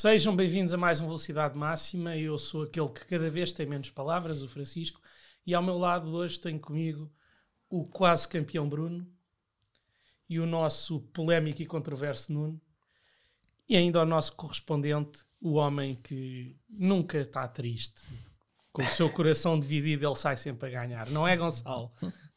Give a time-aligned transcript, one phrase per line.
[0.00, 2.16] Sejam bem-vindos a mais um Velocidade Máxima.
[2.16, 4.98] Eu sou aquele que cada vez tem menos palavras, o Francisco,
[5.46, 7.12] e ao meu lado hoje tenho comigo
[7.68, 9.06] o quase campeão Bruno
[10.26, 12.58] e o nosso polémico e controverso Nuno,
[13.68, 18.00] e ainda o nosso correspondente, o homem que nunca está triste.
[18.72, 21.10] Com o seu coração dividido, ele sai sempre a ganhar.
[21.10, 21.92] Não é, Gonçalo?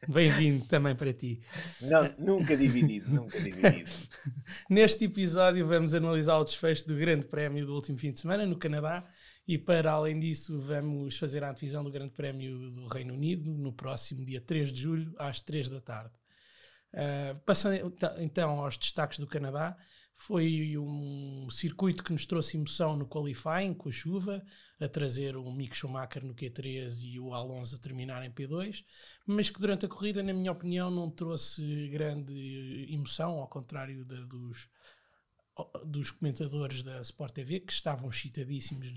[0.07, 1.39] Bem-vindo também para ti.
[1.81, 3.89] Não, nunca dividido, nunca dividido.
[4.70, 8.58] Neste episódio vamos analisar o desfecho do Grande Prémio do último fim de semana no
[8.58, 9.05] Canadá
[9.47, 13.71] e para além disso vamos fazer a antevisão do Grande Prémio do Reino Unido no
[13.71, 16.13] próximo dia 3 de julho às 3 da tarde.
[16.94, 19.75] Uh, passando então aos destaques do Canadá,
[20.16, 24.44] foi um circuito que nos trouxe emoção no qualifying, com a chuva,
[24.80, 28.86] a trazer o Mick Schumacher no Q3 e o Alonso a terminar em P2,
[29.25, 34.22] mas que durante a corrida, na minha opinião, não trouxe grande emoção, ao contrário da,
[34.22, 34.69] dos,
[35.86, 38.94] dos comentadores da Sport TV, que estavam excitadíssimos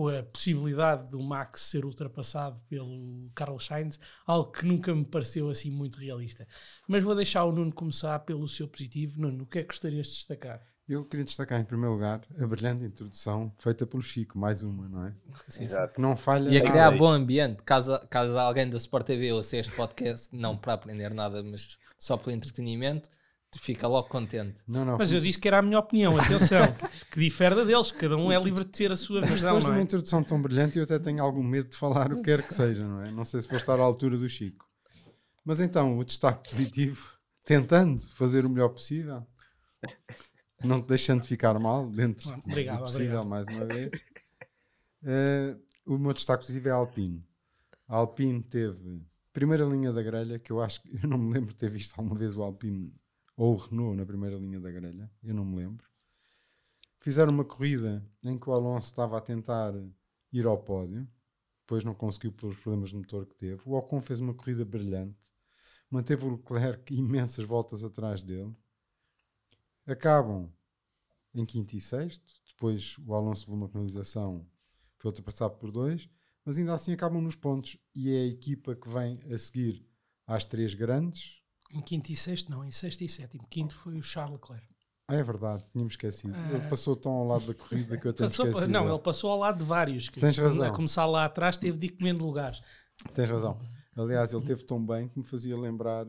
[0.00, 5.50] com a possibilidade do Max ser ultrapassado pelo Carlos Sainz, algo que nunca me pareceu
[5.50, 6.48] assim muito realista.
[6.88, 9.20] Mas vou deixar o Nuno começar pelo seu positivo.
[9.20, 10.62] Nuno, o que é que gostarias de destacar?
[10.88, 15.04] Eu queria destacar em primeiro lugar a brilhante introdução feita pelo Chico, mais uma, não
[15.04, 15.14] é?
[15.48, 16.00] Sim, Exato.
[16.00, 16.48] Não falha.
[16.48, 20.56] E a criar bom ambiente, caso, caso alguém da Sport TV ouça este podcast, não
[20.56, 23.10] para aprender nada, mas só pelo entretenimento,
[23.58, 24.62] fica logo contente.
[24.66, 26.60] Não, não, Mas eu disse que era a minha opinião, atenção,
[27.10, 29.54] que difere da deles, cada um é livre de ter a sua visão.
[29.54, 29.82] Depois de uma é?
[29.82, 32.86] introdução tão brilhante, eu até tenho algum medo de falar o que quer que seja,
[32.86, 33.10] não é?
[33.10, 34.68] Não sei se vou estar à altura do Chico.
[35.44, 37.12] Mas então, o destaque positivo,
[37.44, 39.26] tentando fazer o melhor possível,
[40.62, 43.28] não te deixando ficar mal dentro obrigado, do possível, obrigado.
[43.28, 43.90] mais uma vez.
[45.02, 47.24] Uh, o meu destaque positivo é a Alpine.
[47.88, 51.50] A Alpine teve primeira linha da grelha, que eu acho que eu não me lembro
[51.50, 52.92] de ter visto alguma vez o Alpine
[53.40, 55.88] ou Renault na primeira linha da grelha, eu não me lembro.
[57.00, 59.72] Fizeram uma corrida em que o Alonso estava a tentar
[60.30, 61.08] ir ao pódio,
[61.60, 63.62] depois não conseguiu pelos problemas de motor que teve.
[63.64, 65.16] O Ocon fez uma corrida brilhante,
[65.88, 68.54] manteve o Leclerc imensas voltas atrás dele.
[69.86, 70.52] Acabam
[71.32, 74.46] em quinto e sexto, depois o Alonso levou uma penalização,
[74.98, 76.10] foi ultrapassado por dois,
[76.44, 79.82] mas ainda assim acabam nos pontos e é a equipa que vem a seguir
[80.26, 81.39] às três grandes,
[81.72, 83.46] em quinto e sexto, não, em sexto e sétimo.
[83.48, 84.66] Quinto foi o Charles Leclerc.
[85.08, 86.34] É verdade, tínhamos esquecido.
[86.34, 88.70] Uh, ele passou tão ao lado da corrida que eu tenho passou, esquecido.
[88.70, 90.08] Não, ele passou ao lado de vários.
[90.08, 90.64] Que, Tens razão.
[90.64, 92.62] A começar lá atrás teve de ir comendo lugares.
[93.12, 93.58] Tens razão.
[93.96, 96.06] Aliás, ele teve tão bem que me fazia lembrar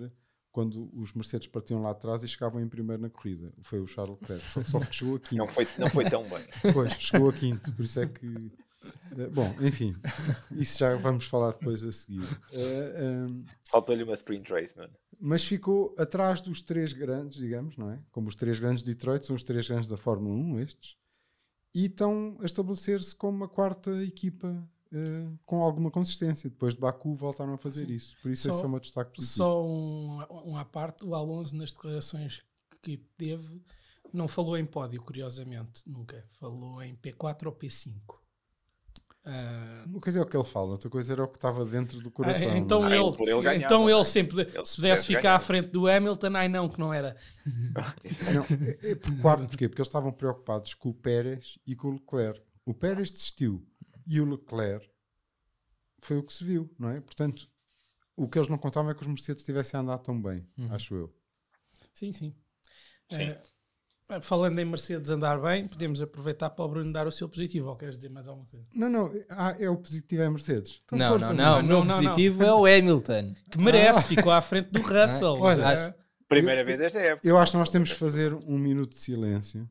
[0.51, 3.51] quando os Mercedes partiam lá atrás e chegavam em primeiro na corrida.
[3.63, 4.47] Foi o Charles Leclerc.
[4.47, 5.37] Só, só que chegou a quinto.
[5.37, 6.45] Não foi, não foi tão bem.
[6.71, 7.71] Pois, chegou a quinto.
[7.73, 8.51] Por isso é que
[9.31, 9.95] bom, enfim,
[10.51, 12.23] isso já vamos falar depois a seguir.
[12.23, 14.89] Uh, eh, um, ehm, Faltou-lhe uma sprint race, não é?
[15.19, 17.99] Mas ficou atrás dos três grandes, digamos, não é?
[18.11, 20.95] Como os três grandes de Detroit são os três grandes da Fórmula 1, estes,
[21.73, 24.47] e estão a estabelecer-se como uma quarta equipa
[24.91, 26.49] uh, com alguma consistência.
[26.49, 27.93] Depois de Baku voltaram a fazer Sim.
[27.93, 28.17] isso.
[28.21, 29.37] Por isso só, esse é o meu destaque positivo.
[29.37, 32.41] Só um, um à parte, o Alonso nas declarações
[32.81, 33.61] que teve
[34.11, 36.25] não falou em pódio, curiosamente, nunca.
[36.31, 38.21] Falou em P4 ou P5.
[39.23, 41.99] Uh, uma coisa é o que ele fala, outra coisa era o que estava dentro
[42.01, 42.49] do coração.
[42.49, 42.97] Ah, então é?
[42.97, 45.43] ele, ele ganhava, então ele sempre, ele se pudesse ficar ganhava.
[45.43, 47.15] à frente do Hamilton, ai não, que não era.
[48.33, 48.41] não,
[48.81, 49.69] é, é por quarto, porquê?
[49.69, 52.41] Porque eles estavam preocupados com o Pérez e com o Leclerc.
[52.65, 53.63] O Pérez desistiu
[54.07, 54.89] e o Leclerc
[55.99, 56.99] foi o que se viu, não é?
[56.99, 57.47] Portanto,
[58.15, 60.73] o que eles não contavam é que os Mercedes tivessem a andar tão bem, uhum.
[60.73, 61.15] acho eu.
[61.93, 62.35] Sim, sim.
[63.07, 63.29] sim.
[63.29, 63.37] Uh,
[64.19, 67.75] Falando em Mercedes andar bem, podemos aproveitar para o Bruno dar o seu positivo, ou
[67.75, 68.65] queres dizer mais alguma coisa?
[68.75, 70.81] Não, não, ah, é o positivo é Mercedes.
[70.85, 73.33] Então, não, força, não, não, não, o positivo é o Hamilton.
[73.49, 74.03] Que merece, ah.
[74.03, 75.37] ficou à frente do Russell.
[75.39, 75.93] Olha, acho,
[76.27, 77.27] primeira eu, vez desta época.
[77.27, 79.69] Eu acho que nós temos de fazer um minuto de silêncio.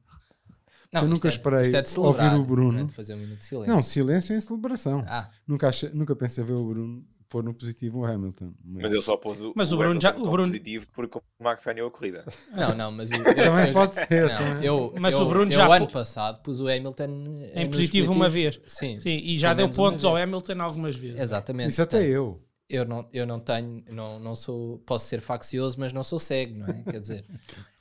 [0.93, 2.73] Não, eu nunca é, esperei é ouvir o Bruno.
[2.73, 3.73] Não, é de fazer um minuto de silêncio.
[3.73, 5.05] Não, silêncio em celebração.
[5.07, 5.31] Ah.
[5.47, 8.53] Nunca, achei, nunca pensei ver o Bruno pôr no positivo o Hamilton.
[8.63, 10.49] Mas, mas ele só pôs o, mas o, o Bruno já, o Bruno...
[10.49, 12.25] positivo porque o Max ganhou a corrida.
[12.53, 14.27] Não, não, mas o, eu, também eu, pode ser.
[14.27, 18.13] Não, eu, mas eu, o Bruno eu, já ano passado pus o Hamilton em positivo
[18.13, 18.61] uma vez.
[18.67, 18.99] Sim.
[18.99, 21.21] Sim e já deu pontos ao Hamilton algumas vezes.
[21.21, 21.71] Exatamente.
[21.71, 22.45] Isso até eu.
[22.69, 26.59] Eu não, eu não tenho, não, não sou, posso ser faccioso, mas não sou cego,
[26.59, 26.83] não é?
[26.83, 27.25] Quer dizer,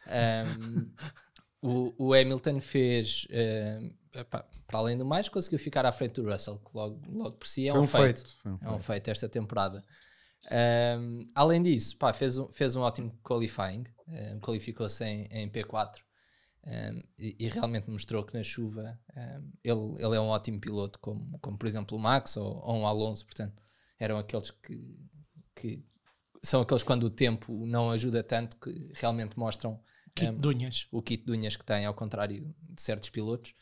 [0.64, 0.90] um,
[1.62, 3.90] o, o Hamilton fez um,
[4.28, 7.68] para além do mais, conseguiu ficar à frente do Russell, que logo, logo por si
[7.68, 8.22] é um, um, feito.
[8.22, 8.38] feito.
[8.46, 9.84] Um é um feito esta temporada.
[11.00, 15.96] Um, além disso, pá, fez, um, fez um ótimo qualifying, um, qualificou-se em, em, P4
[17.18, 19.00] e, e, realmente mostrou que na chuva
[19.64, 22.88] ele, ele é um ótimo piloto, como, como por exemplo o Max ou, ou um
[22.88, 23.26] Alonso.
[23.26, 23.62] Portanto,
[24.00, 24.98] eram aqueles que,
[25.56, 25.84] que
[26.44, 29.82] são aqueles quando o tempo não ajuda tanto que realmente mostram
[30.16, 30.38] kit um,
[30.92, 33.54] o kit de unhas que têm, ao contrário de certos pilotos.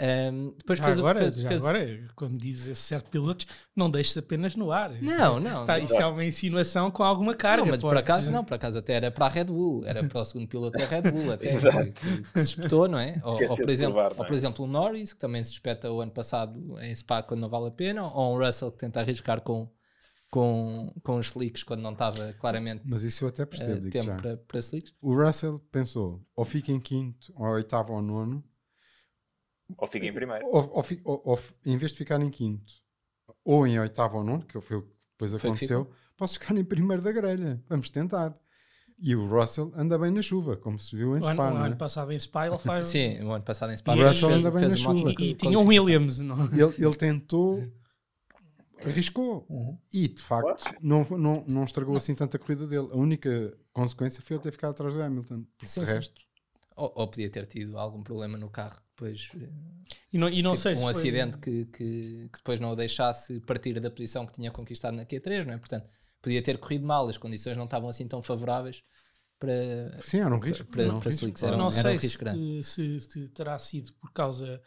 [0.00, 3.46] Um, depois Já fez, o- agora, fez, já fez- agora, quando dizes esse certo pilotos,
[3.74, 4.92] não deixes apenas no ar.
[5.02, 5.66] Não, não.
[5.66, 5.84] Tá, não.
[5.84, 7.64] isso é uma insinuação com alguma carga.
[7.64, 10.20] Não, mas por acaso não, por acaso até era para a Red Bull, era para
[10.20, 11.92] o segundo piloto da Red Bull, até Exato.
[11.92, 11.92] que,
[12.22, 13.16] que- que se espetou, não é?
[13.24, 14.26] Ou, ou, por exemplo, provar, não ou é?
[14.28, 17.48] por exemplo o Norris, que também se espeta o ano passado em Spa quando não
[17.48, 19.68] vale a pena, ou um Russell que tenta arriscar com,
[20.30, 24.14] com, com os slicks quando não estava claramente Mas isso eu até percebo, digo tempo
[24.22, 24.92] para, para slicks.
[25.00, 28.44] O Russell pensou, ou fica em quinto, ou oitavo ou nono,
[29.76, 30.46] Ou fica em primeiro.
[30.46, 32.72] ou, ou ou- ou em vez de ficar em quinto,
[33.44, 36.38] ou em oitavo ou nono, que foi o que depois Foi o que aconteceu, posso
[36.38, 37.62] ficar em primeiro da grelha.
[37.68, 38.38] Vamos tentar.
[39.00, 41.54] E o Russell anda bem na chuva, como se viu em O ano, Spa, o
[41.54, 41.66] não é?
[41.66, 42.86] ano passado em Spa ele faz.
[42.88, 45.14] Sim, o ano passado em Spa O Russell fez, anda bem na chuva.
[45.18, 45.66] E, e tinha um.
[45.66, 46.18] Williams.
[46.18, 46.44] Não?
[46.46, 47.62] Ele, ele tentou,
[48.84, 49.46] arriscou.
[49.48, 49.78] Uhum.
[49.92, 52.88] E, de facto, não, não, não estragou assim tanta corrida dele.
[52.90, 55.44] A única consequência foi ele ter ficado atrás do Hamilton.
[55.56, 55.92] Porque Sim, de sim.
[55.92, 56.20] resto,
[56.76, 59.48] Ou, ou podia ter tido algum problema no carro depois eh,
[60.12, 62.70] E não, e não tipo, sei um se foi- acidente que, que, que depois não
[62.70, 65.58] o deixasse partir da posição que tinha conquistado na Q3, não é?
[65.58, 65.88] Portanto,
[66.20, 68.82] podia ter corrido mal, as condições não estavam assim tão favoráveis
[69.38, 70.66] para, sim, era um risco.
[70.66, 71.54] para- era um para risco, slicks, claro.
[71.54, 72.64] era um- não sei risco grande.
[72.64, 74.60] se, se, se terá sido por causa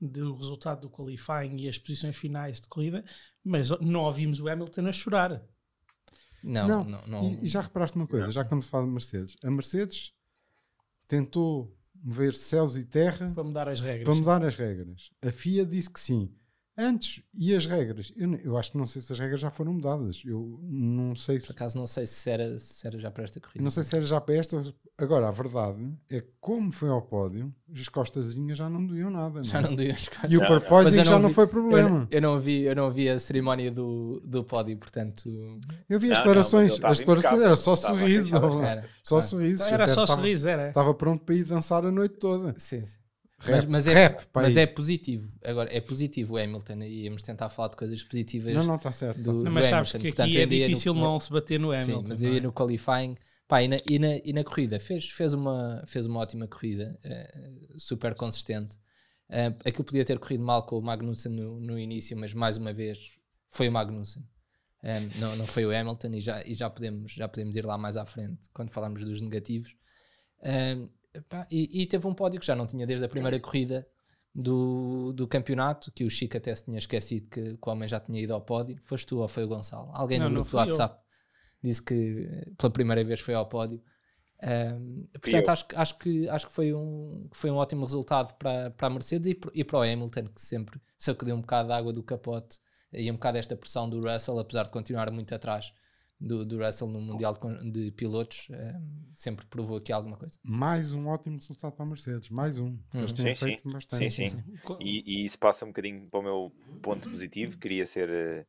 [0.00, 3.04] do resultado do qualifying e as posições finais de corrida,
[3.42, 5.42] mas não ouvimos o Hamilton a chorar.
[6.44, 8.84] Não, Não, não, não, E, e já reparaste uma coisa, já que estamos a falar
[8.84, 10.12] de Mercedes, a Mercedes
[11.08, 14.04] tentou mover céus e terra para mudar as regras.
[14.04, 15.10] para mudar as regras.
[15.22, 16.32] A FIA disse que sim.
[16.80, 18.12] Antes, e as regras?
[18.16, 20.22] Eu, eu acho que não sei se as regras já foram mudadas.
[20.24, 23.40] Eu não sei por se, acaso não sei se era, se era já para esta
[23.40, 23.60] corrida.
[23.60, 24.62] não sei se era já para esta.
[24.96, 29.42] Agora, a verdade é que, como foi ao pódio, as costazinhas já não doíam nada.
[29.42, 29.70] Já não é?
[29.70, 32.08] não doía os E o Não, porpoising eu já não vi- foi Eu, problema.
[32.12, 35.28] eu não vi, eu não vi a cerimónia do, do pódio, portanto.
[35.88, 38.36] Eu vi as Não, não, declarações, as declarações era só sorriso.
[38.62, 38.84] Era.
[39.02, 39.64] Só sorriso.
[39.64, 40.68] Era só sorriso, era.
[40.68, 42.54] Estava pronto para ir dançar a noite toda.
[42.56, 42.98] Sim, sim.
[43.40, 45.32] Rap, mas, mas, é, rap, mas é positivo.
[45.44, 48.52] Agora, é positivo o Hamilton e íamos tentar falar de coisas positivas.
[48.52, 49.18] Não, não, está certo.
[49.18, 49.44] tá do- certo.
[49.44, 49.98] Não, mas do sabes Hamilton.
[49.98, 52.00] que Portanto, é ia no- difícil não se bater no Hamilton.
[52.02, 52.40] Sim, mas eu ia é?
[52.40, 53.16] no qualifying.
[53.46, 56.98] Pá, e, na, e, na, e na corrida, fez, fez, uma, fez uma ótima corrida,
[57.02, 58.76] eh, super consistente.
[59.30, 62.72] Eh, aquilo podia ter corrido mal com o Magnussen no, no início, mas mais uma
[62.74, 63.16] vez
[63.48, 64.22] foi o Magnussen.
[64.82, 67.78] Eh, não, não foi o Hamilton e, já, e já, podemos, já podemos ir lá
[67.78, 69.74] mais à frente quando falarmos dos negativos.
[70.42, 70.76] Eh,
[71.28, 73.86] pá, e, e teve um pódio que já não tinha desde a primeira corrida
[74.34, 77.98] do, do campeonato, que o Chico até se tinha esquecido que, que o homem já
[78.00, 78.78] tinha ido ao pódio.
[78.82, 79.90] Foste tu ou foi o Gonçalo?
[79.92, 80.64] Alguém Não, no grupo do fui eu.
[80.64, 81.00] WhatsApp
[81.62, 83.82] disse que eh, pela primeira vez foi ao pódio.
[84.40, 88.70] Ahm, portanto, acho, que- acho, que, acho que, foi um, foi um ótimo resultado para,
[88.70, 91.92] para a Mercedes e, e para o Hamilton, que sempre sacudiu um bocado de água
[91.92, 92.60] do capote
[92.92, 95.72] e um bocado esta pressão do Russell, apesar de continuar muito atrás
[96.20, 97.38] do, do Russell no Mundial
[97.70, 100.38] de, Pilotos, ahm, sempre provou aqui alguma coisa.
[100.42, 102.28] Mais um ótimo resultado para a Mercedes.
[102.30, 102.78] Mais um.
[102.92, 103.06] Uhum.
[103.14, 103.70] têm Sim, feito sim.
[103.70, 104.10] bastante.
[104.10, 104.44] Sim, sim.
[104.80, 108.46] E, e isso passa um bocadinho para o meu ponto positivo, queria ser eh,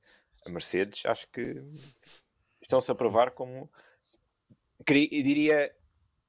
[0.47, 1.05] a Mercedes.
[1.05, 1.63] Acho que
[2.61, 3.69] estão-se a provar como.
[4.85, 5.75] Queria, diria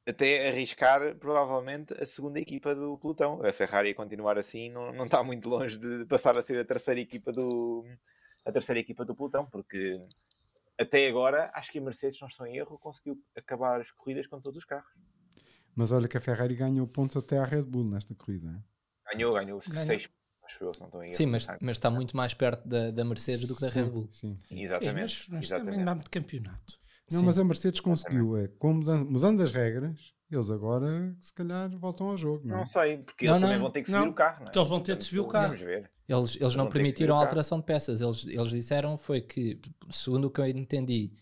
[0.07, 3.41] até arriscar provavelmente a segunda equipa do pelotão.
[3.43, 6.65] A Ferrari a continuar assim não, não está muito longe de passar a ser a
[6.65, 7.87] terceira equipa do
[8.45, 10.01] a terceira equipa do pelotão, porque
[10.81, 14.41] até agora acho que a Mercedes, não estou em erro, conseguiu acabar as corridas com
[14.41, 14.91] todos os carros.
[15.75, 18.65] Mas olha que a Ferrari ganhou pontos até à Red Bull nesta corrida.
[19.13, 19.61] Ganhou, ganhou Ganhou.
[19.61, 20.09] seis,
[20.45, 21.17] acho eu, se não estou em erro.
[21.17, 23.91] Sim, mas, mas está muito mais perto da, da Mercedes do que da Red Sim,
[23.91, 24.09] Bull.
[24.11, 24.61] Sim, sim.
[24.61, 25.25] Exatamente.
[25.25, 25.85] Sim, mas, mas também exatamente.
[25.85, 26.81] dá de campeonato.
[27.11, 27.27] Não, Sim.
[27.27, 32.09] mas a Mercedes conseguiu, é, com mudan- mudando as regras, eles agora se calhar voltam
[32.09, 32.47] ao jogo.
[32.47, 32.59] Não, é?
[32.59, 34.43] Não sei, porque Não, eles não, também vão ter que subir não, o carro, não
[34.43, 34.45] é?
[34.45, 35.49] porque eles vão ter de subir o carro.
[35.49, 35.91] Vamos ver.
[36.09, 38.01] Eles, eles não ter que permitiram a alteração de peças.
[38.01, 41.13] Eles, eles disseram foi que, segundo o que eu entendi,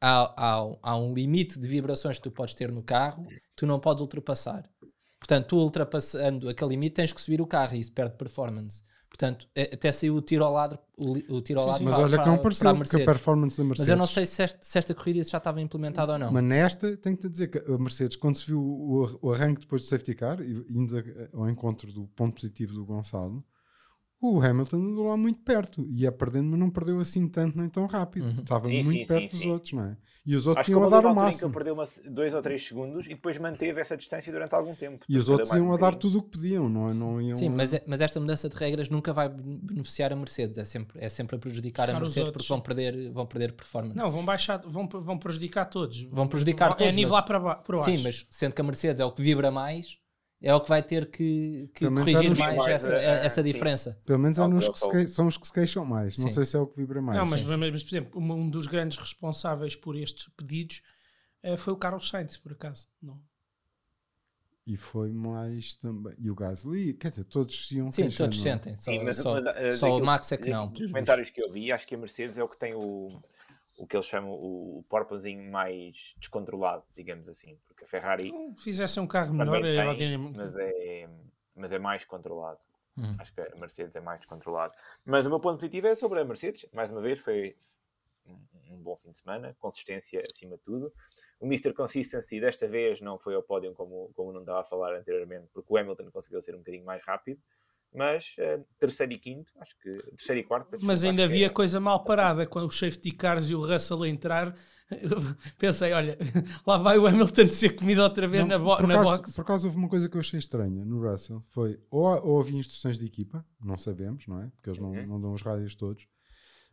[0.00, 3.66] há, há, há um limite de vibrações que tu podes ter no carro que tu
[3.66, 4.68] não podes ultrapassar.
[5.18, 8.82] Portanto, tu ultrapassando aquele limite tens que subir o carro e isso perde performance.
[9.12, 12.02] Portanto, é- até saiu o tiro ao lado, o, o tiro ao lado Mas para,
[12.04, 13.80] olha que não pareceu que a performance da Mercedes.
[13.80, 16.32] Mas eu não sei se esta, se esta corrida isso já estava implementado ou não.
[16.32, 19.88] Mas nesta, tenho-te dizer que a Mercedes, quando se viu o, o arranque depois do
[19.88, 23.44] safety car, e indo a- ao encontro do ponto positivo do Gonçalo,
[24.22, 25.84] o Hamilton andou lá muito perto.
[25.90, 28.24] Ia perdendo, mas não perdeu assim tanto nem tão rápido.
[28.26, 28.40] Uhum.
[28.40, 29.50] Estava Sim, muito sim, perto sim, dos sim.
[29.50, 29.96] outros, não é?
[30.24, 31.46] E os outros Acho iam a dar o máximo.
[31.48, 35.04] ele perdeu uma, dois ou três segundos e depois manteve essa distância durante algum tempo.
[35.08, 36.00] E os outros iam a um dar bocadinho.
[36.00, 36.94] tudo o que podiam, não, é?
[36.94, 40.16] não iam Sim, a- mas, é- mas esta mudança de regras nunca vai beneficiar a
[40.16, 40.58] Mercedes.
[40.58, 43.52] É sempre, é sempre a prejudicar a Claro, os Mercedes porque vão perder, vão perder
[43.52, 43.96] performance.
[43.96, 46.02] Não, vão baixar, vão, vão prejudicar todos.
[46.04, 47.90] Vão prejudicar É todos, nivelar mas- para, ba- para baixo.
[47.96, 49.98] Sim, mas sendo que a Mercedes é o que vibra mais,
[50.42, 53.52] é o que vai ter que, que corrigir mais, mais, essa, eh, essa sim.
[53.52, 53.98] diferença.
[54.04, 56.18] Pelo menos é é que só- que- são os que se queixam mais.
[56.18, 56.34] Não Sim.
[56.34, 57.18] sei se é o que vibra mais.
[57.18, 57.56] Não, mas, sim.
[57.56, 60.82] mas, por exemplo, um um dos grandes responsáveis por estes pedidos
[61.42, 62.88] eh, foi o Carlos Sainz, por acaso.
[63.00, 63.20] Não.
[64.66, 66.14] E foi mais também.
[66.18, 68.52] E o Gasly, quer dizer, todos se iam Sim, todos não é?
[68.52, 68.76] sentem.
[68.76, 70.68] Só, Sim, mas- só, mas, ah, só o Max é que não.
[70.68, 73.20] Dos comentários que eu vi, acho que a Mercedes é o que tem o,
[73.82, 77.58] o que eles chamam o porpoising mais descontrolado, digamos assim.
[77.66, 80.38] Porque a Ferrari Não Fizesse um carro melhor, tem, aerodinamicamente.
[80.38, 81.08] mas, é,
[81.56, 82.60] mas é mais controlado.
[82.96, 83.16] Hum.
[83.18, 84.72] Acho que a Mercedes é mais descontrolado.
[85.04, 86.64] Mas o meu ponto positivo é sobre a Mercedes.
[86.72, 87.56] Mais uma vez, foi
[88.24, 90.92] um- um bom fim de semana, consistência acima de tudo.
[91.40, 91.72] O Mr.
[91.74, 95.72] Consistency desta vez não foi ao pódio como, como não estava a falar anteriormente, porque
[95.72, 97.40] o Hamilton conseguiu ser um bocadinho mais rápido.
[97.94, 100.76] Mas eh, terceiro e quinto, acho que terceiro e quarto.
[100.82, 104.08] Mas ainda havia é- coisa mal parada quando os safety cars e o Russell a
[104.08, 104.56] entrar.
[105.58, 106.16] Pensei, olha,
[106.66, 109.34] lá vai o Hamilton ser comido outra vez Não, na, bo por, na acaso, box.
[109.34, 111.42] por acaso houve uma coisa que eu achei estranha no Russell.
[111.48, 114.48] Foi ou, ou havia instruções de equipa, não sabemos, não é?
[114.50, 115.06] Porque eles não, Uhum.
[115.06, 116.06] não dão os rádios todos.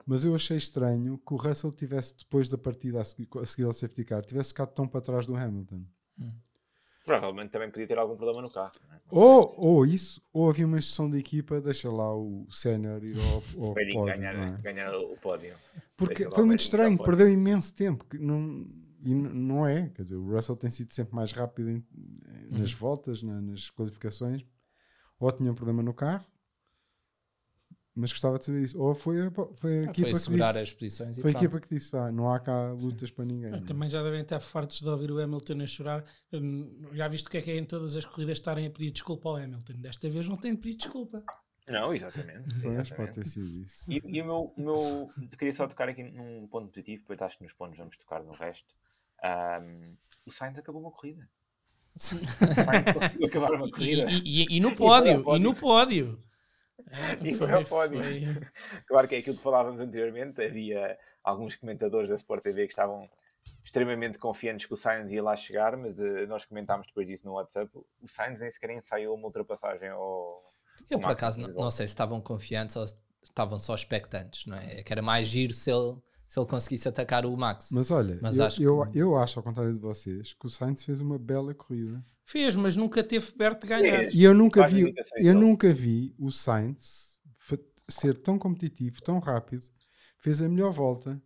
[0.06, 3.64] Mas eu achei estranho que o Russell tivesse, depois da partida a seguir, a seguir
[3.66, 5.84] ao safety car, tivesse ficado tão para trás do Hamilton.
[7.06, 8.72] Provavelmente também podia ter algum problema no carro.
[8.88, 9.00] não é?
[9.12, 13.66] Ou, ou isso, ou havia uma instrução de equipa, deixa lá o sénior ir ao,
[13.68, 14.62] ao pódio, ganhar, é?
[14.62, 15.56] ganhar o pódio.
[15.98, 18.06] Porque Deixa foi muito estranho, perdeu imenso tempo.
[18.06, 18.68] Que não,
[19.02, 21.84] e não é, quer dizer, o Russell tem sido sempre mais rápido em-
[22.52, 24.46] nas voltas, na- nas qualificações,
[25.20, 26.26] ou tinha um problema no carro,
[28.00, 28.82] mas gostava de saber isso.
[28.82, 31.32] Ou foi a, foi a Ah, equipa Foi que segurar disse, as posições e foi
[31.32, 33.54] a equipa que disse, "Vá, não há cá lutas para ninguém.
[33.54, 33.62] Ah?
[33.62, 36.06] Também já devem estar fartos de ouvir o Hamilton a chorar.
[36.34, 38.92] Hum, Já viste o que é que é em todas as corridas estarem a pedir
[38.92, 39.74] desculpa ao Hamilton?
[39.78, 41.24] Desta vez não tem de pedir desculpa.
[41.68, 42.50] Não, exatamente.
[42.50, 43.14] Pois, pode exatamente.
[43.14, 43.86] ter sido isso.
[43.92, 45.10] E, e o meu, o meu.
[45.38, 48.32] Queria só tocar aqui num ponto positivo, depois acho que nos pontos vamos tocar no
[48.32, 48.74] resto.
[49.24, 49.94] Ahm,
[50.26, 51.30] o Sainz acabou uma corrida.
[51.96, 52.24] O Sainz
[53.24, 54.10] acabar uma corrida.
[54.10, 56.20] e- e- e no pódio, e no pódio.
[57.38, 57.48] Foi-
[58.88, 60.42] Claro que é aquilo que falávamos anteriormente.
[60.44, 63.10] Havia alguns comentadores da Sport TV que estavam
[63.64, 67.34] extremamente confiantes que o Sainz ia lá chegar, mas eh, nós comentámos depois disso no
[67.34, 67.70] WhatsApp.
[67.76, 70.44] O Sainz nem sequer ensaiou uma ultrapassagem ao.
[70.90, 74.46] Eu, ao por acaso, não, não sei se estavam confiantes ou se estavam só expectantes,
[74.46, 74.80] não é?
[74.80, 77.70] É Que era mais giro se ele, se ele conseguisse atacar o Max.
[77.72, 80.50] Mas olha, Mas eu, acho eu, que- eu acho, ao contrário de vocês, que o
[80.50, 82.02] Sainz fez uma bela corrida.
[82.30, 84.14] Fez, mas nunca teve perto de ganhar.
[84.14, 85.34] E eu nunca Faz vi, eu dele.
[85.34, 87.20] nunca vi o Sainz
[87.88, 89.66] ser tão competitivo, tão rápido.
[90.18, 91.20] Fez a melhor volta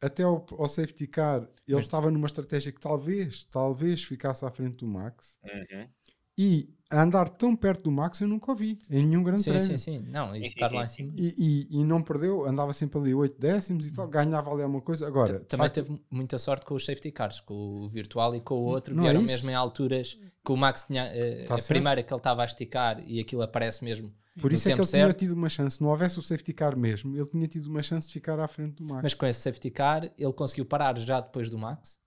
[0.00, 1.48] até ao, ao safety car.
[1.66, 5.38] Ele estava numa estratégia que talvez, talvez ficasse à frente do Max.
[5.44, 5.88] Uhum.
[6.36, 9.66] E andar tão perto do Max eu nunca o vi em nenhum grande Sim, prémio.
[9.66, 9.98] sim, sim.
[10.10, 11.12] Não, sim, estar lá em cima.
[11.14, 11.34] E,
[11.70, 15.06] e- e não perdeu, andava sempre ali 8 décimos e tal, ganhava ali alguma coisa.
[15.06, 18.54] Agora, Também facto, teve muita sorte com os safety cars, com o virtual e com
[18.54, 18.94] o outro.
[18.94, 19.32] Não é vieram isso?
[19.32, 21.68] mesmo em alturas que o Max tinha eh, Tá a certo.
[21.68, 24.10] primeira que ele estava a esticar e aquilo aparece mesmo.
[24.40, 25.18] por no isso é que ele tinha certo.
[25.18, 25.76] tido uma chance.
[25.76, 28.48] Se não houvesse o safety car mesmo, ele tinha tido uma chance de ficar à
[28.48, 29.02] frente do Max.
[29.02, 32.00] Mas com esse safety car, ele conseguiu parar já depois do Max.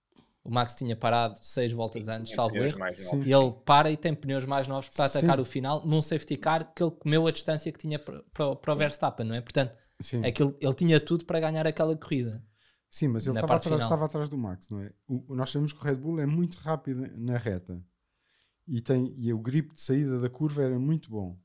[0.43, 2.79] O Max tinha parado seis voltas antes, salvo erro.
[2.95, 3.21] Sim.
[3.24, 5.19] E ele para e tem pneus mais novos para Sim.
[5.19, 8.55] atacar o final num safety car que ele comeu a distância que tinha para, para,
[8.55, 9.41] para o Verstappen, não é?
[9.41, 10.25] Portanto, Sim.
[10.25, 12.43] aquilo, ele tinha tudo para ganhar aquela corrida.
[12.89, 14.91] Sim, mas ele estava atrás, estava atrás do Max, não é?
[15.07, 17.81] O, nós sabemos que o Red Bull é muito rápido na reta
[18.67, 21.39] e, tem, e o grip de saída da curva era muito bom.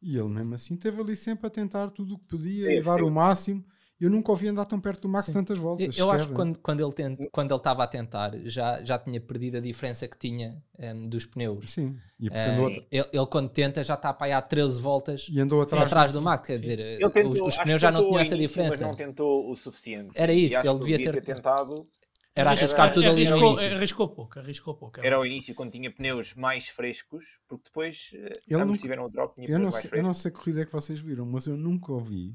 [0.00, 2.82] E ele mesmo assim esteve ali sempre a tentar tudo o que podia Sim, e
[2.82, 3.04] dar sim.
[3.04, 3.64] o máximo.
[4.00, 5.32] Eu nunca ouvi andar tão perto do Max Sim.
[5.34, 5.98] tantas Eu, voltas.
[5.98, 8.98] eu acho sequer, que quando, quando ele tent, quando ele estava a tentar já, já
[8.98, 11.70] tinha perdido a diferença que tinha em, dos pneus.
[11.70, 12.76] Sim, e, Eh, andou, sim.
[12.76, 15.84] atra- ele, ele quando tenta já está para aí há 13 voltas e andou atrás,
[15.86, 16.60] atrás, do Max, quer Sim.
[16.62, 18.70] dizer, Ele tentou, os, os acho pneus já não tinham essa diferença.
[18.70, 20.10] Mas não tentou o suficiente.
[20.14, 21.86] Era isso, acho ele devia ter- tentado.
[22.34, 23.74] Era arriscar era- tudo ali no arriscou, início.
[23.76, 25.00] arriscou pouco, arriscou pouco.
[25.04, 29.04] Era ao início quando tinha pneus mais frescos, porque depois eh, Ele ambos nunca- tiveram
[29.04, 30.06] o drop tinha Eu não, sei, eu frescos.
[30.06, 32.34] não sei que corrida é que vocês viram, mas eu nunca ouvi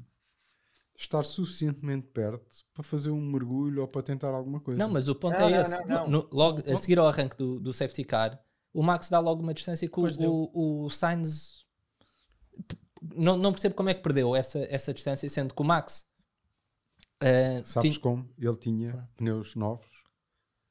[0.96, 4.78] estar suficientemente perto para fazer um mergulho ou para tentar alguma coisa.
[4.78, 5.86] Não, mas o ponto Não, é não, esse.
[5.86, 6.08] não, não.
[6.08, 8.40] No- logo a seguir ao arranque do, do safety car,
[8.72, 11.64] o Max dá logo uma distância que o, o, o Sainz
[13.14, 16.06] não, não percebo como é que perdeu essa, essa distância, sendo que o Max
[17.20, 18.28] eh, Sabes tinha- como?
[18.38, 19.86] Ele tinha pneus novos,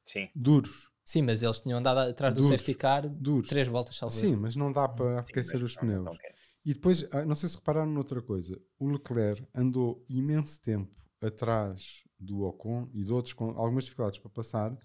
[0.05, 0.29] Sim.
[0.36, 2.60] duros, sim, mas eles tinham andado atrás do Duros.
[2.60, 3.48] safety car duros.
[3.48, 6.03] três voltas, salvo Sim, mas não dá para aquecer os não- pneus.
[6.03, 6.35] não quero.
[6.65, 12.03] E depois, ah, não sei se repararam noutra coisa, o Leclerc andou imenso tempo atrás
[12.19, 14.77] do Ocon e de outros com algumas dificuldades para passar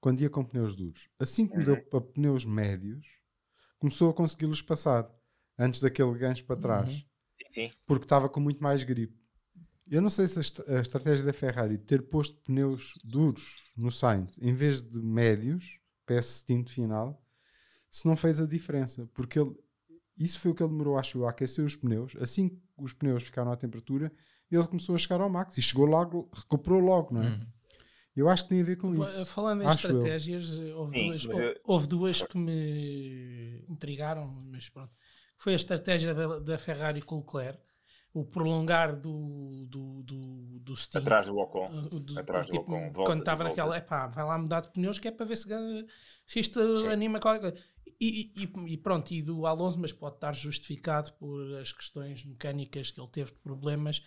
[0.00, 1.08] quando ia com pneus duros.
[1.18, 1.84] Assim que mudou Uhum.
[1.90, 3.06] para pneus médios,
[3.78, 5.10] começou a conseguir-los passar
[5.58, 7.04] antes daquele gancho para trás, Uhum.
[7.38, 7.72] Sim, sim.
[7.86, 9.18] porque estava com muito mais gripe.
[9.90, 13.72] Eu não sei se a, est- a estratégia da Ferrari de ter posto pneus duros
[13.76, 17.22] no Sainz em vez de médios esse stint final,
[17.90, 19.54] se não fez a diferença, porque ele,
[20.16, 22.14] isso foi o que ele demorou, acho eu, a aquecer os pneus.
[22.20, 24.12] Assim que os pneus ficaram à temperatura,
[24.50, 27.26] ele começou a chegar ao max e chegou logo, recuperou logo, não é?
[27.30, 27.40] Uhum.
[28.16, 29.26] Eu acho que tem a ver com isso.
[29.26, 34.92] Falando em Acho estratégias, houve, Sim, duas, eu- houve duas que me intrigaram, mas pronto.
[35.36, 37.58] Foi a estratégia da, da Ferrari com o Leclerc,
[38.12, 41.02] o prolongar do, do, do, do stint.
[41.02, 41.68] Atrás do Ocon.
[41.88, 45.00] Do- Atrás do tipo, Ocon, voltas quando estava naquela, epá, vai lá mudar de pneus
[45.00, 45.84] que é para ver se, ganha-
[46.24, 46.86] se isto Sim.
[46.88, 47.66] anima qualquer coisa.
[48.00, 52.90] E, e- e pronto, e do Alonso, mas pode estar justificado por as questões mecânicas
[52.90, 54.02] que ele teve de problemas,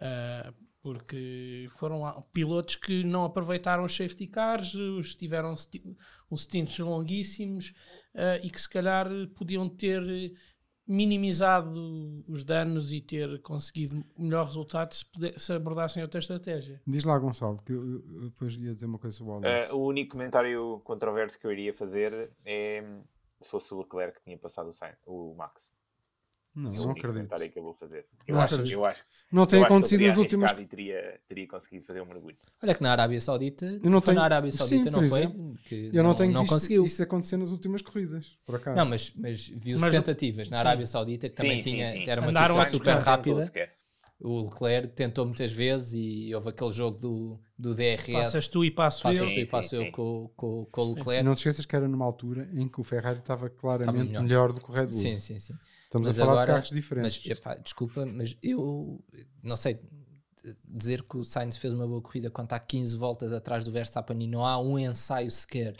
[0.00, 5.52] ah, porque foram lá pilotos que não aproveitaram os safety cars, os tiveram
[6.30, 7.72] uns stints longuíssimos
[8.14, 10.02] ah, e que se calhar podiam ter
[10.86, 16.82] minimizado os danos e ter conseguido melhor resultado se, puder- se abordassem outra estratégia.
[16.86, 19.48] Diz lá, Gonçalo, que eu, eu- depois ia dizer uma coisa sobre o Alonso.
[19.48, 22.82] Eh, o único comentário controverso que eu iria fazer é
[23.42, 25.72] se fosse o Leclerc que tinha passado o, Sainz, o Max.
[26.54, 27.52] não, É o não acredito.
[27.52, 28.06] que eu vou fazer.
[28.26, 28.74] Eu Não acho, acredito.
[28.74, 30.50] eu acho, Não tem eu acho que ele acontecido teria nas últimas.
[30.52, 32.36] E teria, teria conseguido fazer um mergulho.
[32.62, 35.08] Olha que na Arábia Saudita, Eu não foi tenho- na Arábia Sim, Saudita, por não
[35.08, 35.18] foi?
[35.20, 35.54] exemplo.
[35.64, 36.84] Que Eu não, tenho não visto conseguiu.
[36.84, 38.76] isso acontecer nas últimas corridas, por acaso.
[38.76, 40.60] Não, mas, mas viu-se Mas- tentativas na sim.
[40.60, 42.04] Arábia Saudita que também Sim, sim, tinha, sim.
[42.10, 43.50] era uma Andaram super rápida.
[44.24, 48.12] O Leclerc tentou muitas vezes e houve aquele jogo do, do DRS.
[48.12, 49.26] Passas tu e passo Passas eu.
[49.26, 49.90] tu e passo sim, eu sim.
[49.90, 51.24] com, com, com o E Leclerc.
[51.24, 54.22] não te esqueças que era numa altura em que o Ferrari estava claramente melhor.
[54.22, 54.52] melhor.
[54.52, 54.98] do que o Red Bull.
[55.00, 55.54] Sim, sim, sim.
[55.84, 57.20] Estamos Mas a falar agora- de carros diferentes.
[57.26, 59.02] Mas, epá, desculpa, mas eu
[59.42, 59.80] não sei
[60.64, 64.22] dizer que o Sainz fez uma boa corrida quando está 15 voltas atrás do Verstappen
[64.22, 65.74] e não há um ensaio sequer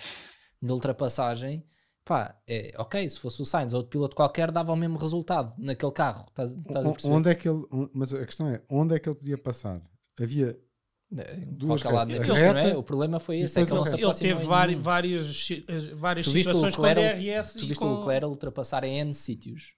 [0.61, 1.65] de ultrapassagem.
[2.05, 5.55] Pá, é, ok, se fosse o Sainz ou outro piloto qualquer, dava o mesmo resultado
[5.57, 6.27] naquele carro.
[6.29, 9.09] Estás, estás a O- onde é que ele, mas a questão é, onde é que
[9.09, 9.81] ele podia passar?
[10.21, 10.59] Havia
[11.13, 12.27] Em duas lado na retas.
[12.33, 12.65] pista, A não é?
[12.65, 14.01] reta O problema foi esse, é que ele reta.
[14.01, 15.49] Ele teve várias,
[15.95, 17.87] várias situações com Leclerc, DRS tu viste com...
[17.87, 19.75] o Leclerc ultrapassar em N sítios.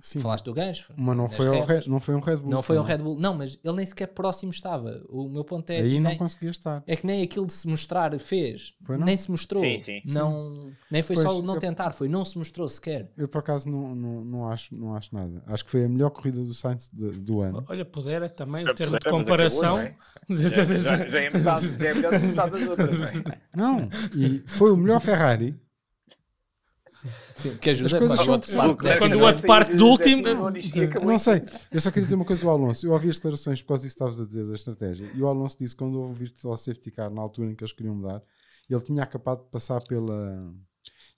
[0.00, 0.92] Sim, Falaste do gancho.
[0.96, 1.60] mas não foi.
[1.60, 2.50] Red, não foi um Red Bull.
[2.50, 2.82] Não foi um.
[2.82, 3.18] Red Bull.
[3.18, 5.02] Não, mas ele nem sequer próximo estava.
[5.08, 6.82] O meu ponto é Aí que não nem, conseguia estar.
[6.86, 8.74] é que nem aquilo de se mostrar fez.
[8.84, 9.06] Foi não?
[9.06, 9.62] Nem se mostrou.
[9.62, 10.02] Sim, sim.
[10.04, 13.10] Não, nem foi Pois, só o não eu- tentar, foi não se mostrou sequer.
[13.16, 15.42] Eu por acaso não, não, não, acho, não acho nada.
[15.46, 17.64] Acho que foi a melhor corrida do Sainz de- do ano.
[17.68, 19.76] Olha, pudera também, Já o termo de comparação.
[19.76, 23.12] acabou, Já, já- já é metade, já é melhor que metade das outras.
[23.14, 23.40] não é?
[23.54, 25.54] Não, e foi o melhor Ferrari.
[27.36, 30.28] Sim, que ajuda As coisas são- outro parte Quando o outro saiu parte do último-
[31.04, 32.86] Não sei, eu só queria dizer uma coisa do Alonso.
[32.86, 35.10] Eu ouvi as declarações por causa disso que estavas a dizer da estratégia.
[35.14, 37.64] E o Alonso disse que quando houve o virtual safety car na altura em que
[37.64, 38.22] eles queriam mudar,
[38.70, 40.54] ele tinha acabado de passar pela.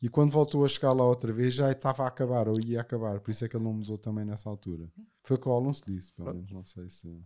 [0.03, 3.21] E quando voltou a chegar lá outra vez já estava a acabar ou ia acabar.
[3.21, 4.89] Por isso é que ele não mudou também nessa altura.
[5.23, 6.51] Foi o que o Alonso disse, pelo menos.
[6.51, 7.23] Não sei se.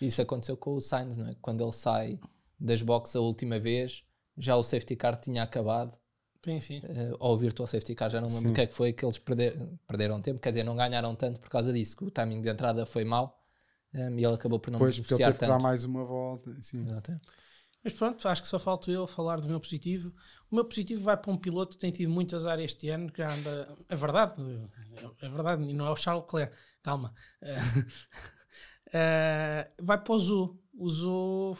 [0.00, 1.34] Isso aconteceu com o Sainz, não é?
[1.40, 2.18] Quando ele sai
[2.58, 4.04] das boxes a última vez,
[4.38, 5.98] já o safety car tinha acabado.
[6.44, 6.80] Sim, sim.
[6.84, 8.92] eh, ou o virtual safety car, já não me lembro o que é que foi
[8.92, 12.10] que eles perder- perderam tempo, quer dizer, não ganharam tanto por causa disso, que o
[12.10, 13.40] timing de entrada foi mau
[13.94, 15.62] eh, e ele acabou por não Depois, porque ele beneficiar teve que dar tanto.
[15.62, 16.54] mais uma volta.
[16.60, 16.84] Sim.
[17.82, 20.12] Mas pronto, acho que só falto eu falar do meu positivo.
[20.50, 23.22] O meu positivo vai para um piloto que tem tido muitas áreas este ano, que
[23.22, 23.74] anda.
[23.88, 24.34] É verdade,
[25.20, 27.12] é verdade, e não é o Charles Leclerc, calma.
[27.42, 27.58] Eh,
[29.82, 30.58] vai para o Zu.
[30.76, 31.54] O Zu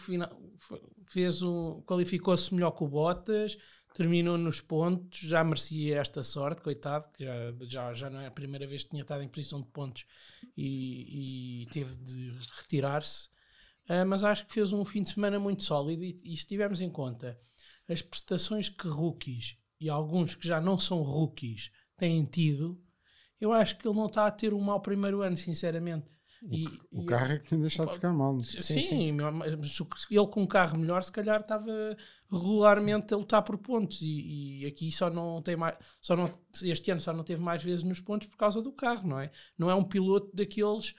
[1.07, 3.57] fez um, qualificou-se melhor que o Bottas,
[3.95, 8.31] terminou nos pontos, já merecia esta sorte, coitado, que já, já, já não é a
[8.31, 10.05] primeira vez que tinha estado em posição de pontos
[10.57, 13.29] e, e teve de retirar-se.
[13.85, 16.81] Uh, mas acho que fez um fim de semana muito sólido e, e se tivermos
[16.81, 17.39] em conta
[17.89, 22.83] as prestações que rookies e alguns que já não são rookies têm tido,
[23.41, 26.09] eu acho que ele não está a ter um mau primeiro ano, sinceramente.
[26.51, 28.39] E, O carro é que tem deixado de ficar mal.
[28.41, 29.13] Sim, sim.
[29.13, 31.97] mas o que- ele com um carro melhor, se calhar estava
[32.31, 36.25] regularmente a lutar por pontos e, e aqui só não tem mais, só não,
[36.63, 39.31] este ano só não teve mais vezes nos pontos por causa do carro, não é?
[39.59, 40.95] Não é um piloto daqueles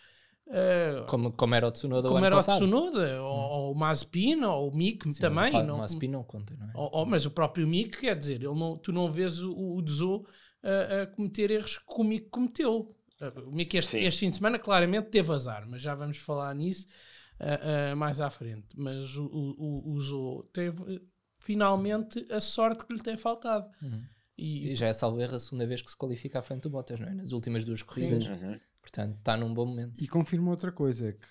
[0.48, 2.56] eh, Como, como era o Tsunoda o como ano era passado.
[2.64, 5.52] o Tsunoda, ou, ou o Mazepin, ou o Mick Sim, também.
[5.52, 6.72] Mas, o, não- não, Mazepin não conta, não é?
[6.76, 9.82] ou- ou- mas o próprio Mick, quer dizer, ele não, tu não vês o, o
[9.82, 10.26] Dezo
[10.64, 12.96] a, a cometer erros que o Mick cometeu.
[13.46, 16.86] O Mick este, este fim de semana claramente teve azar, mas já vamos falar nisso
[17.40, 18.68] uh, uh, mais à frente.
[18.76, 21.02] Mas o, o, Zo teve uh,
[21.40, 23.70] finalmente a sorte que lhe tem faltado.
[23.82, 24.04] Uhum.
[24.38, 26.70] E, E já é salvo erro a segunda vez que se qualifica à frente do
[26.70, 27.14] Bottas, não é?
[27.14, 28.28] Nas últimas duas corridas.
[28.28, 28.60] Uhum.
[28.82, 30.02] Portanto, está num bom momento.
[30.02, 31.28] E confirma outra coisa: é que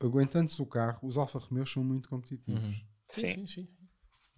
[0.00, 2.62] aguentando-se o carro, os Alfa Romeos são muito competitivos.
[2.62, 2.72] Uhum.
[3.06, 3.26] sim, Sim.
[3.26, 3.68] sim, sim.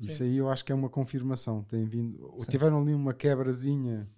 [0.00, 1.64] Isso aí eu acho que é uma confirmação.
[1.64, 4.08] Tem vindo, tiveram ali uma quebrazinha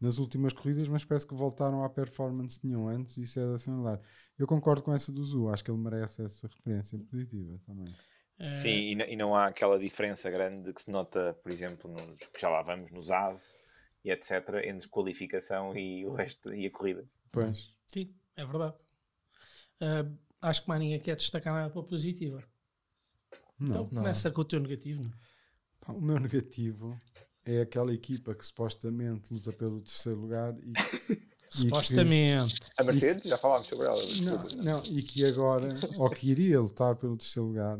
[0.00, 3.46] nas últimas corridas, mas parece que voltaram à performance que tinham antes e isso é
[3.46, 4.00] de assinalar.
[4.38, 7.88] Eu concordo com essa do Zu, acho que ele merece essa referência positiva também.
[8.38, 11.90] Uh, Sim, e, n- e não há aquela diferença grande que se nota, por exemplo,
[11.90, 13.52] nos, que já lá vamos, nos AS
[14.04, 17.04] e etc., entre qualificação e o resto e a corrida.
[17.32, 17.74] Pois.
[17.92, 18.76] Sim, é verdade.
[19.80, 22.38] Uh, acho que mais ninguém quer destacar nada para a positiva.
[23.60, 23.88] Então Não.
[23.88, 25.02] começa com o teu negativo.
[25.02, 25.10] não?
[25.80, 26.96] Pá, o meu negativo
[27.50, 30.70] é aquela equipa que supostamente luta pelo terceiro lugar e,
[31.12, 32.56] e que- Supostamente.
[32.76, 33.98] A Mercedes, já falámos sobre ela.
[34.22, 37.78] Não, não, e que agora, ou que iria lutar pelo terceiro lugar,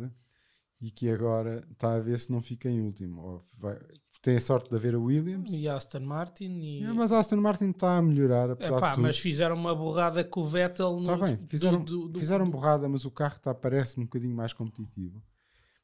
[0.81, 3.21] e que agora está a ver se não fica em último.
[3.23, 3.79] Ou vai-
[4.23, 6.51] tem a sorte de haver a Williams, E Aston Martin.
[6.61, 6.83] E...
[6.83, 9.03] É, mas a Aston Martin está a melhorar, apesar Epá, de tudo.
[9.03, 11.01] mas fizeram uma borrada com o Vettel no.
[11.03, 14.05] Está Tá bem, do- fizeram, do- do- fizeram borrada, mas o carro está, parece um
[14.05, 15.23] bocadinho mais competitivo.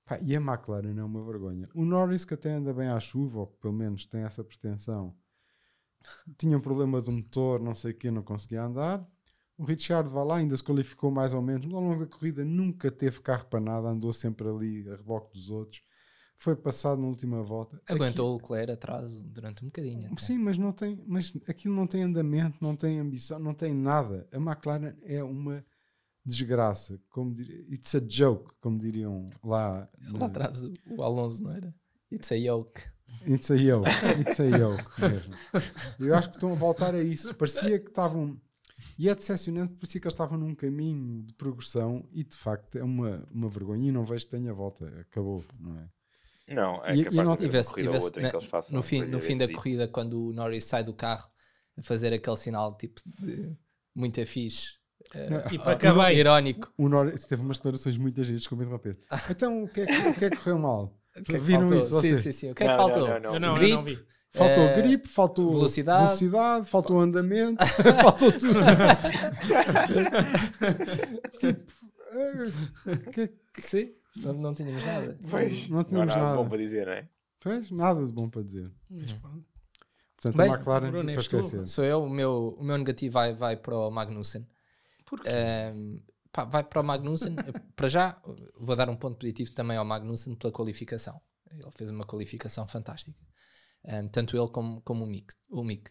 [0.04, 1.68] Pá, e a McLaren é uma vergonha.
[1.74, 5.16] O Norris, que até anda bem à chuva, ou que pelo menos tem essa pretensão,
[6.36, 9.06] tinha um problema do motor, não sei o que, não conseguia andar.
[9.56, 12.44] O Richard vai lá, ainda se qualificou mais ou menos, mas ao longo da corrida
[12.44, 15.82] nunca teve carro para nada, andou sempre ali a reboque dos outros.
[16.36, 17.80] Foi passado na última volta.
[17.88, 20.06] Aguentou o Leclerc atrás durante um bocadinho.
[20.06, 20.20] até.
[20.20, 24.28] Sim, mas não tem, mas aquilo não tem andamento, não tem ambição, não tem nada.
[24.32, 25.64] A McLaren é uma
[26.24, 29.86] desgraça, como dir, it's a joke, como diriam lá.
[30.12, 31.74] Lá na- atrás o, Alonso, não era?
[32.10, 32.80] It's a yoke.
[33.26, 33.88] It's a yoke,
[34.20, 35.34] it's a yoke mesmo.
[36.00, 37.34] Eu acho que estão a voltar a isso.
[37.34, 38.40] Parecia que estavam
[38.98, 42.82] e é decepcionante, parecia que eles estavam num caminho de progressão e de facto é
[42.84, 45.88] uma, uma vergonha e não vejo que tenha volta, acabou, não é?
[46.54, 47.48] Não, é E- e não- de
[48.04, 50.84] outra na- que eles façam no fim, no fim da corrida, quando o Norris sai
[50.84, 51.28] do carro
[51.76, 53.56] a fazer aquele sinal tipo de
[53.94, 54.74] muito fixe.
[55.14, 56.18] Eh, Tipo, ah, acabei.
[56.18, 56.72] Irónico.
[56.76, 58.98] O Norris teve umas declarações muito giras, desculpa interromper.
[59.30, 60.96] Então o que é que, o que, é que correu mal?
[61.16, 61.78] O que é que Viram faltou?
[61.78, 62.00] isso?
[62.00, 62.50] Sim, sim, sim.
[62.50, 63.08] O que é que faltou?
[63.08, 63.98] não, não, Eu não, eu Grip, não vi.
[64.32, 66.04] Faltou eh, gripe, faltou velocidade.
[66.06, 67.64] velocidade, faltou andamento,
[68.02, 68.58] faltou tudo.
[71.38, 71.72] tipo,
[72.12, 75.18] eh, que, Sim, não, não tínhamos nada.
[75.30, 76.36] Pois, Não tínhamos nada nada.
[76.36, 77.08] bom para dizer, não é?
[77.40, 78.70] pois, nada de bom para dizer.
[78.90, 79.44] Mas pronto.
[80.16, 81.66] Portanto, Bem, a McLaren, Bruno, para esquecer.
[81.66, 84.46] Sou eu, o meu, o meu negativo vai, vai para o Magnussen.
[85.04, 85.28] Porquê?
[85.28, 85.96] Ahm,
[86.32, 87.36] pá, vai para o Magnussen.
[87.76, 88.16] para já,
[88.58, 91.20] vou dar um ponto positivo também ao Magnussen pela qualificação.
[91.50, 93.18] Ele fez uma qualificação fantástica.
[93.86, 95.34] Ahm, tanto ele como, como o Mick.
[95.50, 95.90] O Mick.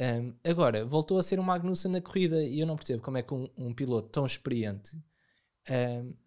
[0.00, 3.22] Ahm, agora, voltou a ser um Magnussen na corrida e eu não percebo como é
[3.22, 4.96] que um, um piloto tão experiente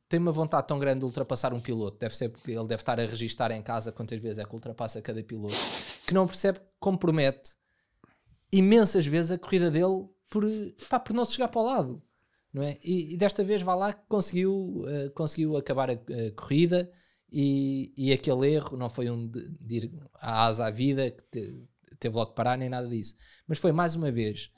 [0.08, 1.98] tem uma vontade tão grande de ultrapassar um piloto.
[2.00, 5.02] Deve ser porque ele deve estar a registar em casa quantas vezes é que ultrapassa
[5.02, 5.56] cada piloto,
[6.06, 7.52] que não percebe compromete
[8.52, 10.44] imensas vezes a corrida dele por,
[10.90, 12.04] pá, por não se chegar para o lado.
[12.52, 12.78] Não é?
[12.84, 16.90] e, e desta vez vai lá que conseguiu, eh, conseguiu acabar a, a corrida
[17.32, 21.24] e, e aquele erro não foi um de, de ir à asa à vida que
[21.26, 21.64] te-
[22.00, 23.16] teve logo que parar nem nada disso.
[23.48, 24.50] Mas foi mais uma vez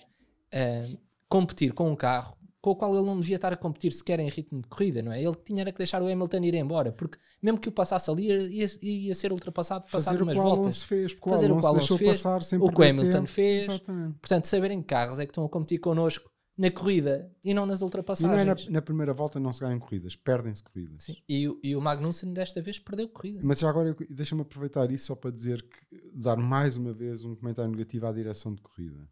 [0.51, 0.87] eh,
[1.27, 4.29] competir com um carro com o qual ele não devia estar a competir sequer em
[4.29, 5.21] ritmo de corrida, não é?
[5.21, 8.67] Ele tinha que deixar o Hamilton ir embora, porque mesmo que o passasse ali ia,
[8.83, 10.83] ia, ser ultrapassado o umas voltas.
[10.83, 13.27] Fez, Fazer o que Alonso fez, passar o que o Hamilton tempo.
[13.27, 13.63] fez.
[13.63, 14.19] Exatamente.
[14.19, 16.29] Portanto, saberem que carros é que estão a competir connosco
[16.61, 18.41] na corrida e não nas E não ultrapassagens.
[18.41, 21.03] é na, na primeira volta não se ganham corridas, perdem-se corridas.
[21.05, 21.15] Sim.
[21.27, 23.39] E, o- e o Magnussen desta vez perdeu corrida.
[23.43, 27.35] Mas já agora deixa-me aproveitar isso só para dizer que dar mais uma vez um
[27.35, 29.09] comentário negativo à direção de corrida.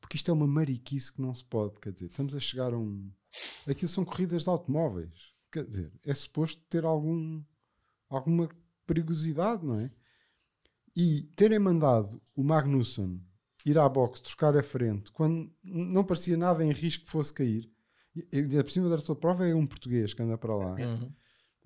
[0.00, 2.78] Porque isto é uma mariquice que não se pode, quer dizer, estamos a chegar a
[2.78, 3.10] um.
[3.68, 5.34] Aquilo são corridas de automóveis.
[5.52, 7.42] Quer dizer, é suposto ter algum,
[8.08, 8.48] alguma
[8.86, 9.90] perigosidade, não é?
[10.96, 13.20] E terem mandado o Magnussen
[13.66, 17.70] ir à boxe, trocar a frente, quando não parecia nada em risco que fosse cair.
[18.16, 21.12] E, e, por cima da tua prova é um português que anda para lá Uhum.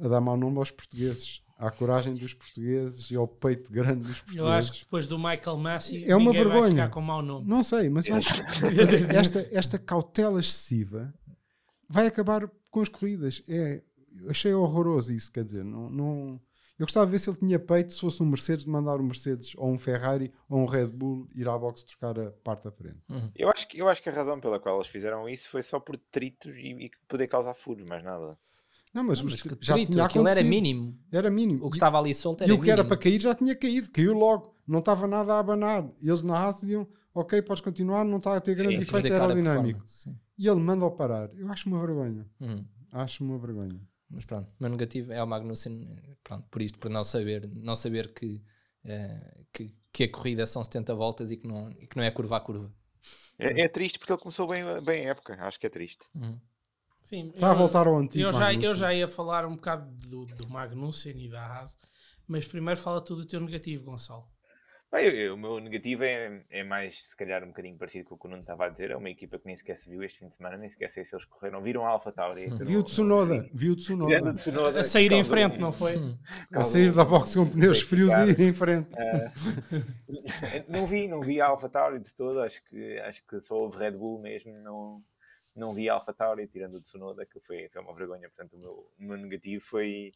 [0.01, 4.19] a dar mau nome aos portugueses, à coragem dos portugueses e ao peito grande dos
[4.21, 4.37] portugueses.
[4.37, 6.71] Eu acho que depois do Michael Massey É uma ninguém vai vergonha.
[6.75, 7.49] ficar com mau nome.
[7.49, 8.51] Não sei, mas eu acho que
[9.17, 11.15] esta, esta cautela excessiva
[11.89, 13.43] vai acabar com as corridas.
[13.49, 13.83] É,
[14.29, 16.41] achei horroroso isso, quer dizer, não, não-
[16.79, 19.05] eu gostava de ver se ele tinha peito, se fosse um Mercedes, de mandar um
[19.05, 22.73] Mercedes ou um Ferrari ou um Red Bull ir à boxe trocar a parte da
[22.73, 22.99] frente.
[23.37, 25.79] Eu acho, que, eu acho que a razão pela qual eles fizeram isso foi só
[25.79, 28.37] por detritos e, e poder causar furos, mais nada.
[28.93, 30.97] Não, mas, Não, mas que já trito, tinha aquilo era mínimo.
[31.11, 31.65] Era mínimo.
[31.65, 32.89] O que E- estava ali solto E era o que era mínimo.
[32.89, 34.55] para cair já tinha caído, caiu logo.
[34.67, 35.85] Não estava nada a abanar.
[36.01, 39.13] E eles na raça diziam: Ok, podes continuar, não está a ter grande Sim, efeito
[39.13, 39.83] aerodinâmico.
[40.39, 41.29] E ele manda-o parar.
[41.35, 42.25] Eu acho uma vergonha.
[42.41, 42.65] Uhum.
[42.93, 43.81] Acho uma vergonha.
[44.15, 47.77] Mas pronto, o meu negativo é o Magnussen, pronto, por isto, por não saber, não
[47.77, 48.43] saber que,
[48.85, 52.11] eh, que, que a corrida são 70 voltas e que não, e que não é
[52.11, 52.73] curva a curva.
[53.39, 56.07] É, é triste porque ele começou bem, bem a época, acho que é triste.
[56.15, 56.39] Uhum.
[57.03, 58.25] Sim, Está a eu- voltar ao antigo.
[58.25, 61.79] Eu já, eu já ia falar um bocado do, do Magnussen e da Haas,
[62.27, 64.27] mas primeiro fala tudo o teu negativo, Gonçalo.
[64.95, 68.15] Bem, eu- eu- o meu negativo é, é mais, se calhar, um bocadinho parecido com
[68.15, 68.93] o que o Nuno estava a dizer.
[68.93, 71.05] É uma equipa que nem sequer se viu este fim de semana, nem sequer sei
[71.05, 71.61] se eles correram.
[71.61, 72.47] Viram a Alpha Tauri.
[72.65, 73.49] Viu o Tsunoda.
[73.53, 74.33] Viu o Tsunoda.
[74.35, 75.97] Tsunoda, A sair em frente, um- não foi?
[76.53, 78.29] A sair da boxe com pneus sei frios ficar.
[78.29, 78.89] e ir em frente.
[80.69, 82.41] não vi, não vi a Alpha Tauri de todo.
[82.41, 84.53] Acho que, acho que só houve Red Bull mesmo.
[84.63, 85.03] Não,
[85.57, 88.29] não vi a Alpha Tauri, tirando o Tsunoda, que foi, foi uma vergonha.
[88.29, 90.13] Portanto, o meu, o meu negativo foi,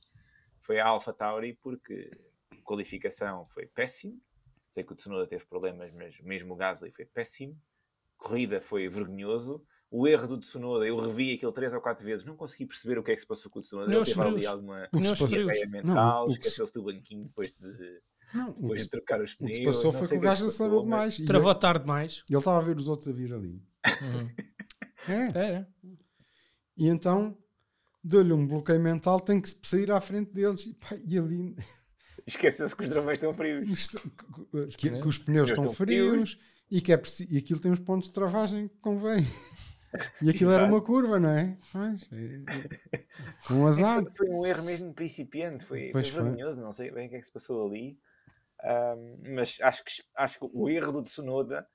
[0.61, 2.11] foi a Alpha Tauri, porque
[2.53, 4.21] a qualificação foi péssimo.
[4.71, 7.59] Sei que o Tsunoda teve problemas, mas mesmo o Gasly foi péssimo.
[8.17, 9.63] Corrida foi vergonhoso.
[9.91, 13.03] O erro do Tsunoda, eu revi aquilo três ou quatro vezes, não consegui perceber o
[13.03, 13.87] que é que se passou com o Tsunoda.
[13.87, 17.51] Ele Pneus teve ali alguma Pneus Não, mental, o que se- esqueceu-se do banquinho depois
[17.53, 18.01] de,
[18.35, 19.57] Não, depois de trocar os o que pneus.
[19.57, 21.17] se passou não foi sei que o é gajo acelerou demais.
[21.25, 22.25] Travou ele tarde demais.
[22.29, 23.63] ele estava a ver os outros a vir ali.
[24.03, 24.31] Uhum.
[25.09, 25.39] É.
[25.47, 25.69] Era.
[26.77, 27.39] E então
[28.05, 30.67] deu-lhe um bloqueio mental, tem que sair à frente deles.
[30.67, 31.57] E, pá, e ali
[32.29, 33.69] Esqueceu-se que os travões estão frios.
[33.69, 34.01] isto-
[34.77, 36.39] que, que os pneus estão estão frios
[36.71, 39.19] e que é preci- e aquilo tem uns pontos de travagem que convém.
[40.21, 40.75] E aquilo era Exato.
[40.75, 41.57] uma curva, não é?
[41.73, 42.99] Pois, é-
[43.49, 44.05] é um azar.
[44.05, 46.25] Foi, foi um erro mesmo principiante, foi, Pois foi foi.
[46.31, 47.99] vergonhoso, não sei bem o que é que se passou ali.
[48.63, 51.67] Ahm, mas acho que, acho que o erro do Tsunoda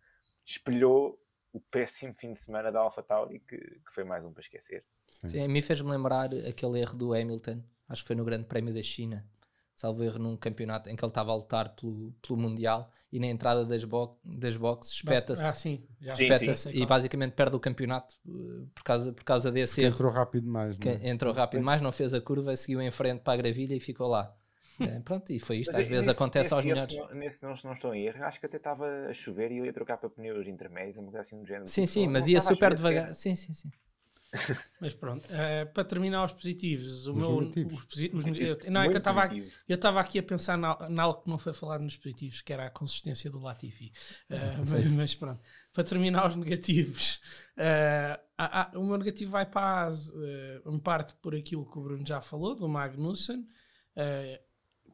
[0.45, 1.19] espelhou
[1.51, 4.85] o péssimo fim de semana da AlphaTauri, que, que foi mais um para esquecer.
[5.25, 8.73] Sim, a mim fez-me lembrar aquele erro do Hamilton, acho que foi no Grande Prémio
[8.75, 9.25] da China,
[9.75, 13.27] salvo erro num campeonato em que ele estava a lutar pelo, pelo Mundial e na
[13.27, 15.83] entrada das, bo das boxes espeta-se Ah, sim.
[16.01, 19.93] Já Sim, sei e basicamente perde o campeonato eh, por causa, por causa desse erro.
[19.95, 20.77] Entrou rápido demais.
[20.77, 21.09] Que não é?
[21.09, 24.07] entrou rápido mais, não fez a curva, seguiu em frente para a gravilha e ficou
[24.07, 24.35] lá.
[24.81, 25.71] Eh, pronto, e foi isto.
[25.71, 26.95] Mas Às vezes nesse- acontece nesse aos melhores.
[26.97, 29.67] não- Nesse não, não estou em erro, acho que até estava a chover e ele
[29.67, 31.67] ia trocar para pneus intermédios, uma coisa assim do género.
[31.67, 33.13] Sim, Tipo, sim, mas ia super devagar.
[33.13, 33.71] Sim, sim, sim.
[34.81, 37.79] Mas pronto, eh, para terminar os positivos, o Os meu, negativos.
[37.79, 39.55] os posi- os eu- não, é que eu estava positivo.
[39.69, 42.51] eu estava aqui a pensar na, na algo que não foi falado nos positivos, que
[42.51, 43.91] era a consistência do Latifi.
[44.29, 47.19] Eh, mas, mas pronto, para terminar os negativos,
[48.37, 49.91] há- há- o meu negativo vai para a
[50.71, 53.47] em parte por aquilo que o Bruno já falou, do Magnussen,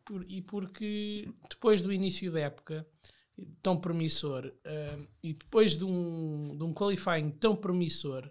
[0.05, 2.85] por- e porque depois do início da época
[3.61, 4.51] tão promissor
[5.23, 8.29] e depois de um, de um qualifying tão promissor,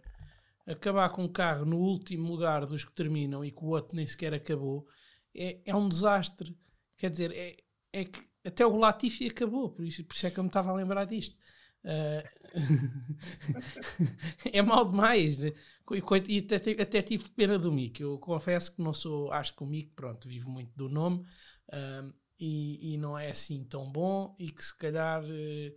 [0.69, 4.07] acabar com um carro no último lugar dos que terminam e que o outro nem
[4.07, 4.87] sequer acabou,
[5.35, 6.57] é, é um desastre.
[6.97, 7.57] Quer dizer, é,
[7.93, 10.71] é que até o Latifi acabou, por isso, por isso é que eu me estava
[10.71, 11.37] a lembrar disto.
[11.85, 12.23] Ah,
[14.53, 15.43] é mal demais.
[15.43, 18.01] E, até, até tive pena do Mick.
[18.01, 21.25] Eu confesso que não sou, acho que o Mick, pronto, vive muito do nome
[21.73, 25.75] ah, e, e não é assim tão bom e que se calhar eh,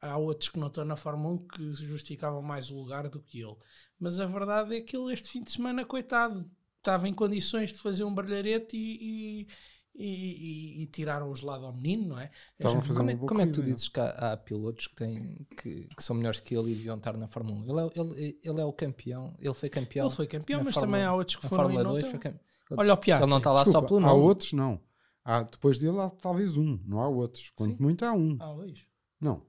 [0.00, 3.40] há outros que não estão na Fórmula 1 que justificavam mais o lugar do que
[3.40, 3.56] ele.
[4.04, 7.78] Mas a verdade é que ele este fim de semana, coitado, estava em condições de
[7.78, 9.46] fazer um brilharete e,
[9.94, 12.30] e, e- e tiraram os lado ao menino, não é?
[12.58, 14.36] Estavam a fazer Como é, uma boa como é que tu dizes que há, há
[14.36, 17.70] pilotos que, têm, que, que são melhores que ele e deviam estar na Fórmula 1?
[17.70, 20.06] Ele é, ele, ele é o campeão, ele foi campeão.
[20.06, 21.90] Ele foi campeão, na mas Fórmula- também há outros que na foram e Fórmula não
[21.92, 22.20] 2 estão.
[22.20, 22.44] foi campeão.
[22.78, 23.24] Olha o Piastri.
[23.24, 24.22] Ele não está lá só Desculpa, pelo há nome.
[24.22, 24.80] outros, não.
[25.24, 27.50] Há, depois dele há talvez um, não há outros.
[27.56, 27.82] Quanto Sim.
[27.82, 28.36] muito há um.
[28.40, 28.84] Ah, dois.
[29.20, 29.42] Não.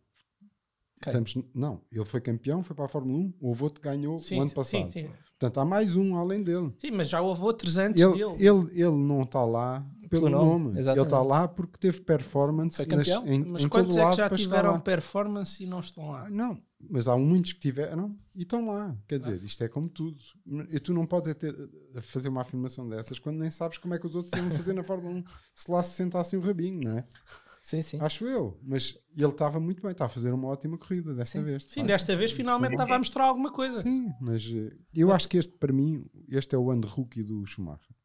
[1.02, 1.14] Quem?
[1.14, 4.38] Temos- não, ele foi campeão, foi para a Fórmula 1, houve outro que ganhou Sim,
[4.38, 4.92] o ano sim, passado.
[4.92, 6.74] sim, Portanto, há mais um além dele.
[6.80, 8.32] sim, mas já houve outros antes Ele, dele.
[8.48, 10.80] ele, ele não está lá pelo Pelo nome, nome.
[10.80, 13.28] Ele está lá porque teve performance Foi nas- campeão.
[13.28, 16.28] em, mas em quantos é que já chegar tiveram performance e não estão lá?
[16.28, 16.58] Ah, Não,
[16.90, 18.96] mas há muitos que tiveram e estão lá.
[19.08, 20.18] Quer dizer, isto é como tudo.
[20.70, 21.54] E tu não podes é ter,
[22.02, 24.84] fazer uma afirmação dessas quando nem sabes como é que os outros iam fazer na
[24.84, 27.04] Fórmula 1 se lá se sentassem o rabinho, não é?
[27.66, 27.98] Sim, sim.
[28.00, 28.60] Acho eu.
[28.62, 31.44] Mas ele estava muito bem, está a fazer uma ótima corrida desta Sim.
[31.44, 31.66] vez.
[31.68, 33.78] Sim, desta vez finalmente estava a mostrar alguma coisa.
[33.82, 37.24] Sim, mas eh, eu acho que este, para mim, este é o ano de rookie
[37.24, 37.96] do Schumacher.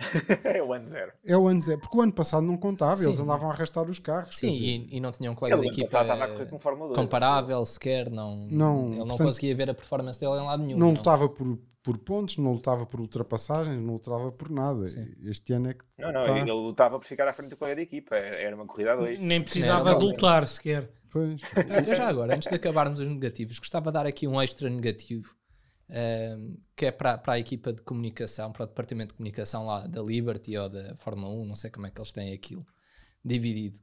[0.42, 1.12] é o ano zero.
[1.24, 3.22] É o ano zero, porque o ano passado não contava, eles Sim.
[3.22, 4.36] andavam a arrastar os carros.
[4.36, 6.88] Sim, e, e não tinha um colega de equipa passado estava a correr com Fórmula
[6.88, 6.98] 2.
[6.98, 10.78] comparável sequer, não, Não, ele não portanto, conseguia ver a performance dele em lado nenhum.
[10.78, 11.56] não lutava por,
[11.86, 14.88] por pontos, não lutava por ultrapassagens, não lutava por nada.
[14.88, 15.06] Sim.
[15.22, 16.36] Este ano é que Não, não, tá.
[16.36, 18.16] ele lutava por ficar à frente do colega de equipa.
[18.16, 19.20] Era uma corrida a dois.
[19.20, 20.10] Nem precisava Não, de não.
[20.10, 20.90] lutar sequer.
[21.08, 21.40] Pois.
[21.86, 25.32] Eu já agora, antes de acabarmos os negativos, gostava de dar aqui um extra negativo,
[25.88, 29.86] ehm, que é para, para a equipa de comunicação, para o departamento de comunicação lá
[29.86, 32.66] da Liberty ou da Fórmula 1, não sei como é que eles têm aquilo
[33.24, 33.78] dividido,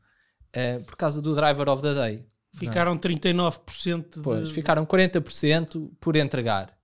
[0.55, 2.25] Eh, por causa do Driver of the Day.
[2.55, 4.21] Ficaram 39% de.
[4.21, 6.77] Pois, ficaram 40% por entregar.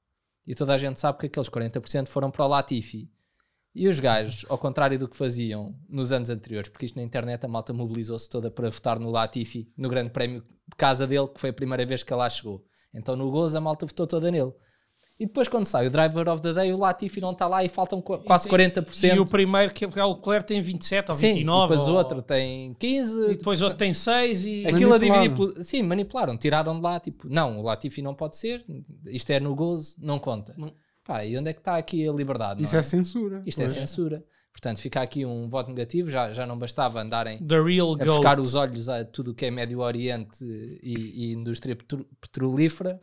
[0.50, 3.08] E toda a gente sabe que aqueles 40% foram para o Latifi.
[3.76, 7.46] E os gajos, ao contrário do que faziam nos anos anteriores, porque isto na internet
[7.46, 11.40] a malta mobilizou-se toda para votar no Latifi, no grande prémio de casa dele, que
[11.40, 12.66] foi a primeira vez que ele lá chegou.
[12.92, 14.52] Então no Gozo a malta votou toda nele.
[15.20, 17.68] E depois quando sai o Driver of the Day, o Latifi não está lá e
[17.68, 19.16] faltam qu- quase 40%.
[19.16, 21.66] E o primeiro, que é o Leclerc, tem 27 ou Sim, 29.
[21.66, 24.66] e depois o ou- outro tem 15, E depois outro tem 6 e.
[24.66, 28.64] Aquilo a dividir Sim, manipularam, tiraram de lá, tipo, não, o Latifi não pode ser,
[29.08, 30.54] isto é no gozo, não conta.
[30.58, 30.72] Não.
[31.04, 32.64] Pá, e onde é que está aqui a liberdade?
[32.64, 33.44] Isso não é censura.
[33.46, 33.74] Isto é pois.
[33.74, 34.24] censura.
[34.54, 38.40] Portanto, fica aqui um voto negativo, já, já não bastava andarem The Real a buscar
[38.40, 40.44] os olhos a tudo o que é Médio Oriente
[40.82, 43.02] e, e indústria petro- petrolífera.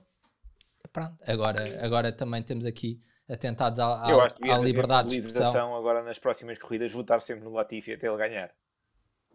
[0.96, 5.76] Pronto, agora, agora também temos aqui atentados à, à, que à liberdade de expressão.
[5.76, 8.50] agora nas próximas corridas, votar sempre no Latifi até ele ganhar.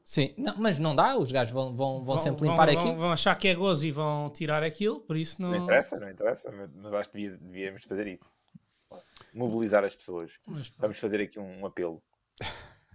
[0.04, 2.98] Sim, não, mas não dá, os gajos vão, vão, vão, sempre limpar vão, aquilo.
[2.98, 5.52] Vão achar que é gozo e vão tirar aquilo, por isso não.
[5.52, 8.34] Não interessa, não interessa, mas, acho que devia- devíamos fazer isso.
[9.32, 10.32] Mobilizar as pessoas.
[10.48, 10.72] Mas.
[10.80, 12.02] Vamos fazer aqui um, um apelo.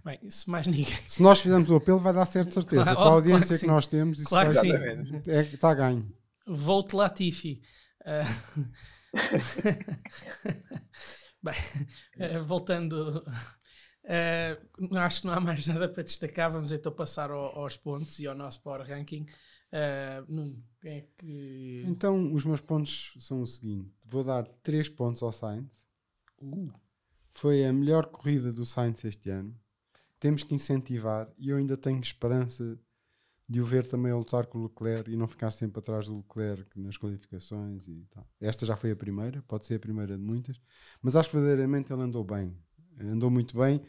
[0.03, 0.93] Bem, se mais ninguém.
[1.07, 2.83] Se nós fizermos o apelo, vai dar certo certeza.
[2.83, 3.67] Claro, Com a audiência claro que que, sim.
[3.67, 4.71] nós temos, isso Claro que vai, sim.
[4.73, 5.31] Exatamente.
[5.31, 6.11] é, está ganho.
[6.45, 7.61] Vote Latifi.
[8.09, 8.23] Ah,
[11.43, 11.53] Bem,
[12.17, 13.23] eh, voltando,
[14.05, 14.57] eh,
[14.95, 16.51] acho que não há mais nada para destacar.
[16.51, 19.25] Vamos então passar ao- aos pontos e ao nosso Power Ranking.
[20.81, 21.83] Quem é que.
[21.85, 25.87] Então, os meus pontos são o seguinte: vou dar 3 pontos ao Sainz.
[26.41, 26.71] Uh,
[27.33, 29.55] Foi a melhor corrida do Sainz este ano.
[30.19, 32.79] Temos que incentivar e eu ainda tenho esperança
[33.49, 36.17] de o ver também a lutar com o Leclerc e não ficar sempre atrás do
[36.17, 38.27] Leclerc nas qualificações e tal.
[38.41, 40.59] Esta já foi a primeira, pode ser a primeira de muitas,
[41.01, 42.57] mas acho que verdadeiramente ele andou bem.
[42.99, 43.81] Andou muito bem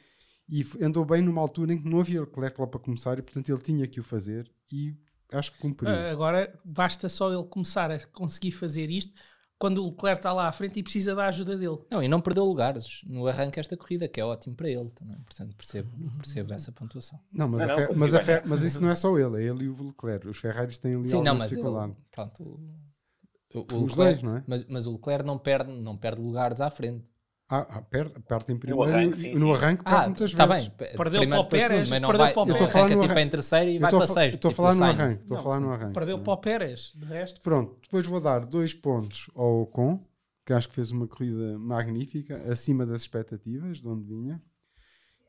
[0.49, 3.49] e andou bem numa altura em que não havia Leclerc lá para começar e portanto
[3.49, 4.95] ele tinha que o fazer e
[5.33, 5.91] acho que cumpriu.
[6.11, 9.13] agora basta só ele começar a conseguir fazer isto
[9.59, 11.79] quando o Leclerc está lá à frente e precisa da ajuda dele.
[11.91, 15.19] Não, e não perdeu lugares no arranque esta corrida, que é ótimo para ele também.
[15.23, 17.19] Portanto, percebo, percebo essa pontuação.
[17.33, 18.43] Não, mas, Não, a não, conseguiu mas, a ganhar.
[18.47, 20.29] Mas isso não é só ele, é ele e o Leclerc.
[20.29, 21.63] Os Ferraris têm ali Sim, não, mas ele,
[22.11, 24.45] pronto, o, o- o Os Leclerc- dois, não é?
[24.47, 27.05] mas, mas o Leclerc não perde, não perde lugares à frente.
[27.51, 29.53] Ah, ah, perde, perde em primeiro arranque, e sim, no sim.
[29.53, 30.69] arranque perde Ah, muitas está vezes.
[30.69, 30.77] bem.
[30.97, 32.61] Perdeu primeiro para o segundo, Pérez, mas não perdeu vai, para o não Pérez.
[32.61, 33.27] Eu estou a falar arranca no tipo arranque.
[33.27, 34.35] em terceiro e Eu vai para sexto.
[34.35, 35.13] estou a tipo falar o no arranque.
[35.13, 35.95] Estou a Não, falar no arranque.
[35.95, 37.41] Perdeu para o Pérez, de resto.
[37.41, 40.05] Pronto, depois vou dar dois pontos ao Ocon,
[40.45, 44.43] que acho que fez uma corrida magnífica, acima das expectativas, de onde vinha.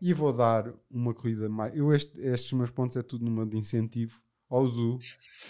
[0.02, 1.74] E vou dar uma corrida mais.
[1.76, 4.98] Eu este- estes meus pontos é tudo numa de incentivo ao Zu,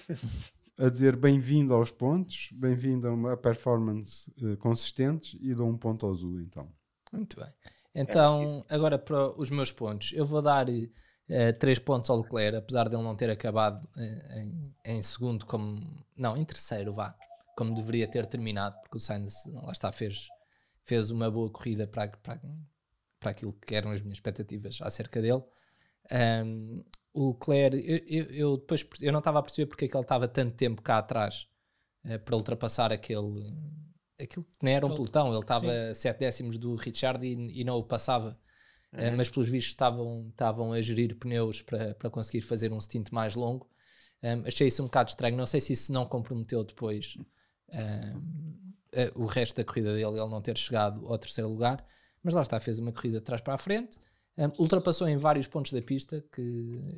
[0.80, 6.06] a dizer bem-vindo aos pontos, bem-vindo a uma performance eh, consistente e dou um ponto
[6.06, 6.72] ao Zu, então.
[7.12, 7.54] Muito bem.
[7.94, 10.14] Então, agora para os meus pontos.
[10.14, 14.42] Eu vou dar eh, três pontos ao Leclerc, apesar de ele não ter acabado eh,
[14.42, 15.82] em, em segundo, como.
[16.16, 17.14] Não, em terceiro, vá.
[17.58, 20.30] Como deveria ter terminado, porque o Sainz, lá está, fez,
[20.86, 22.42] fez uma boa corrida para, para,
[23.20, 25.44] para aquilo que eram as minhas expectativas acerca dele.
[26.10, 26.82] Ahm,
[27.20, 30.04] o Leclerc, eu, eu, eu depois eu não estava a perceber porque é que ele
[30.04, 31.48] estava tanto tempo cá atrás
[32.06, 33.54] eh, para ultrapassar aquele
[34.18, 37.76] aquilo que não era um pelotão, ele estava sete décimos do Richard e, e não
[37.78, 38.40] o passava.
[38.94, 43.12] Eh, mas pelos vistos estavam, estavam a gerir pneus para, para conseguir fazer um stint
[43.12, 43.70] mais longo.
[44.24, 45.38] Um, achei isso um bocado estranho.
[45.38, 47.18] Não sei se isso não comprometeu depois
[47.72, 51.86] um, eh, o resto da corrida dele, ele não ter chegado ao terceiro lugar.
[52.24, 54.00] Mas lá está, fez uma corrida de trás para a frente.
[54.40, 56.98] Um, ultrapassou em vários pontos da pista que,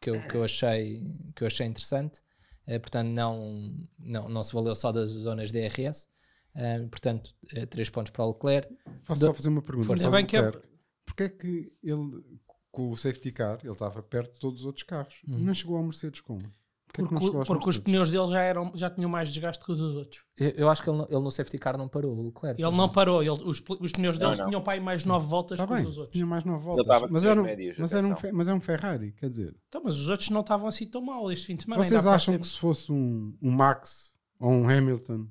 [0.00, 1.00] que, eu, que, eu, achei,
[1.34, 2.20] que eu achei interessante.
[2.66, 6.08] Eh, portanto, não, não, não se valeu só das zonas DRS.
[6.56, 7.32] Um, portanto,
[7.70, 8.74] três pontos para o Leclerc.
[9.06, 9.86] Posso Do- só fazer uma pergunta?
[9.86, 10.04] Força.
[10.06, 10.68] Ainda bem que é- Leclerc?
[11.04, 12.24] Porquê é que ele,
[12.72, 15.20] com o safety car, ele estava perto de todos os outros carros?
[15.28, 15.38] Uhum.
[15.38, 16.42] Não chegou ao Mercedes como?
[16.88, 19.94] É Porque, porque os pneus dele já, eram, já tinham mais desgaste que os dos
[19.96, 20.22] outros.
[20.38, 22.62] Eu, eu acho que ele, no- ele no safety car não parou, o Leclerc.
[22.62, 24.46] Ele não parou, ele, os, os pneus dele não.
[24.46, 26.12] tinham para aí mais nove voltas Está que os bem, dos outros.
[26.14, 26.84] tinha mais nove voltas.
[26.86, 29.54] estava Mas era, os médios, mas, era um, mas é um Ferrari, quer dizer.
[29.68, 31.84] Então, mas os outros não estavam assim tão mal este fim de semana.
[31.84, 35.26] Vocês acham que se fosse um, um Max ou um Hamilton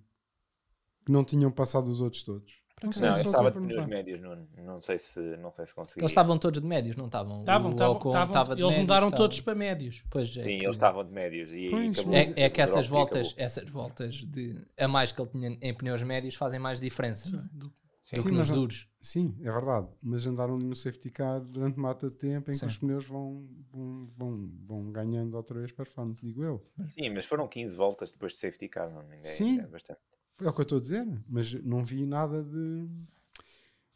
[1.05, 2.53] que não tinham passado os outros todos?
[2.85, 4.47] Não sei, Não, só eu estava de pneus médios, Nuno.
[4.57, 6.01] Não sei se, não sei se consegui.
[6.01, 7.39] Eles estavam todos de médios, não estavam?
[7.39, 10.03] Estavam, estavam, eles médios, mudaram todos para médios.
[10.09, 11.49] Pois é, Sim, que- eles estavam de médios.
[11.53, 15.21] E, Pois, e acabou- É, é que essas voltas, essas voltas de a mais que
[15.21, 17.47] ele tinha em pneus médios fazem mais diferença não é?
[17.51, 18.87] Do- do Sim, que nos duros.
[19.01, 19.87] Sim, é verdade.
[19.99, 22.59] Mas andaram no safety car durante mata de tempo em Sim.
[22.61, 26.63] que os pneus vão, vão, vão, vão ganhando outra vez performance, digo eu.
[26.89, 28.91] Sim, mas foram 15 voltas depois de safety car.
[28.91, 29.59] Não, ninguém, Sim.
[29.59, 29.99] É bastante.
[30.41, 32.87] É o que eu estou a dizer, mas não vi nada de.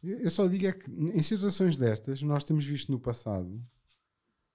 [0.02, 3.60] Eu só digo é que em situações destas, nós temos visto no passado.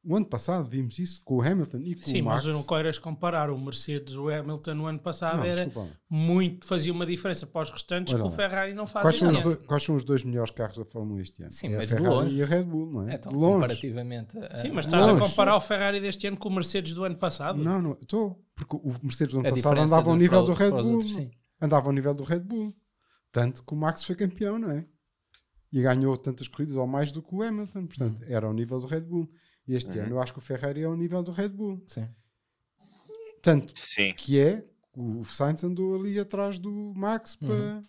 [0.08, 2.46] O ano passado vimos isso com o Hamilton e com Sim, o Max.
[2.46, 5.90] mas não queiras comparar o Mercedes, o Hamilton no ano passado Não, era desculpa.
[6.08, 8.32] muito, fazia uma diferença para os restantes Olha que o.
[8.32, 11.42] Ferrari não faz Quais são, dois, quais são os dois melhores carros da Fórmula este
[11.42, 11.52] ano?
[11.52, 12.36] Sim, é mas a de longe.
[12.36, 13.16] e a Red Bull, não é?
[13.16, 13.54] Então, de longe.
[13.56, 15.26] comparativamente a- Sim, mas a- estás a Longe.
[15.28, 17.58] comparar o Ferrari deste ano com o Mercedes do ano passado?
[17.64, 18.40] Não, não, estou.
[18.56, 20.92] Porque o Mercedes do ano a passado andava ao nível para- do Red Bull.
[20.94, 21.32] outros, sim.
[21.62, 22.76] Andava ao nível do Red Bull.
[23.32, 24.86] Tanto que o Max foi campeão, não é?
[25.72, 27.88] E ganhou tantas corridas ou mais do que o Hamilton.
[27.88, 28.28] Portanto, Hum.
[28.30, 29.30] era ao nível do Red Bull.
[29.68, 30.06] E este Uhum.
[30.06, 31.84] ano eu acho que o Ferrari é ao nível do Red Bull.
[31.88, 32.08] Sim.
[33.42, 34.14] Tanto Sim.
[34.16, 37.48] que é, o Sainz andou ali atrás do Max Uhum.
[37.48, 37.84] para.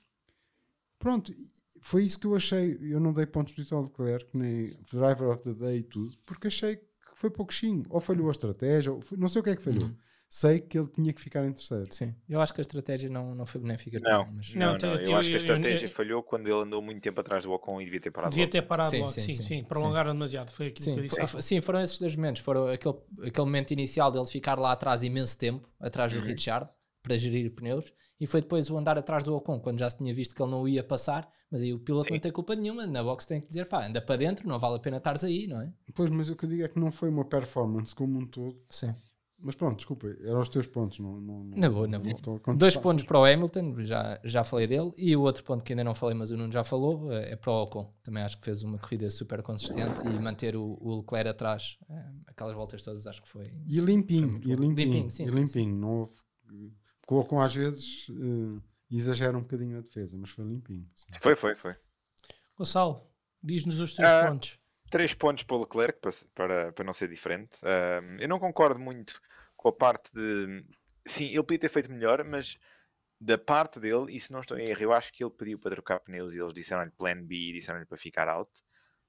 [0.98, 1.32] Pronto,
[1.80, 2.76] foi isso que eu achei.
[2.80, 6.48] Eu não dei pontos de ao Leclerc, nem Driver of the Day e tudo, porque
[6.48, 7.84] achei que foi pouquinho.
[7.88, 9.84] Ou falhou a estratégia, ou foi- não sei o que é que falhou.
[9.84, 9.96] Uhum.
[10.28, 11.84] Sei que ele tinha que ficar em terceiro.
[11.92, 13.98] Sim, eu acho que a estratégia não, não foi benéfica.
[14.02, 14.26] Não.
[14.32, 16.56] mas- Não, Não, não, eu, eu- acho que a eu- estratégia eu- falhou quando ele
[16.60, 18.52] andou muito tempo atrás do Ocon e devia ter parado Devia logo.
[18.52, 19.42] ter parado Sim, logo, sim, sim, sim.
[19.42, 19.64] sim.
[19.64, 20.50] Prolongaram demasiado.
[20.50, 21.42] Foi aquilo que eu Sim, disse.
[21.42, 22.42] sim, foram esses dois momentos.
[22.42, 26.24] Foram aquele, aquele momento inicial dele ficar lá atrás imenso tempo, atrás do Uhum.
[26.26, 26.68] Richard,
[27.02, 30.12] para gerir pneus, e foi depois o andar atrás do Ocon, quando já se tinha
[30.12, 32.14] visto que ele não ia passar, mas aí o piloto Sim.
[32.14, 34.74] não tem culpa nenhuma, na box tem que dizer, pá, anda para dentro, não vale
[34.74, 35.72] a pena estares aí, não é?
[35.94, 38.60] Pois, mas o que eu digo é que não foi uma performance como um todo.
[38.68, 38.92] Sim.
[39.46, 40.98] Mas pronto, desculpa, eram os teus pontos.
[40.98, 42.16] Não, não, não- Na boa, na boa.
[42.56, 45.84] Dois pontos para o Hamilton, já, já falei dele, e o outro ponto que ainda
[45.84, 47.94] não falei, mas o Nuno já falou, eh, é para o Ocon.
[48.02, 52.04] Também acho que fez uma corrida super consistente e manter o, o Leclerc atrás, eh,
[52.26, 53.44] aquelas voltas todas, acho que foi.
[53.68, 55.76] E limpinho, muito e limpinho, Limpinho, sim, e sim, limpinho.
[55.76, 56.12] Não houve.
[57.06, 60.90] Colocam às vezes eh, exagera um bocadinho a defesa, mas foi limpinho.
[60.96, 61.06] sim.
[61.20, 61.76] Foi, foi, foi.
[62.58, 63.00] Gonçalo,
[63.40, 64.58] diz-nos os teus Ah, pontos.
[64.90, 67.58] Três pontos para o Leclerc, para, para, para não ser diferente.
[67.64, 69.20] Ahm, eu não concordo muito
[69.66, 70.64] com a parte de.
[71.04, 72.56] Sim, ele podia ter feito melhor, mas
[73.20, 75.72] da parte dele, e se não estou em erro, eu acho que ele pediu para
[75.72, 78.50] trocar pneus e eles disseram-lhe plan B e disseram-lhe para ficar out.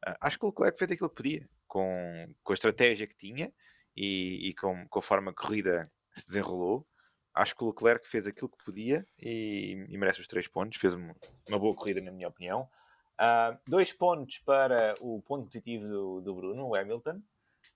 [0.03, 3.53] Ah, acho que o Leclerc fez aquilo que podia, com, com a estratégia que tinha
[3.95, 6.87] e, e com, com a forma que a corrida se desenrolou.
[7.35, 10.79] Acho que o Leclerc fez aquilo que podia e, e merece os três pontos.
[10.79, 11.15] Fez uma,
[11.47, 12.67] uma boa corrida, na minha opinião.
[13.15, 17.21] Ah, dois pontos para o ponto positivo do, do Bruno, o Hamilton,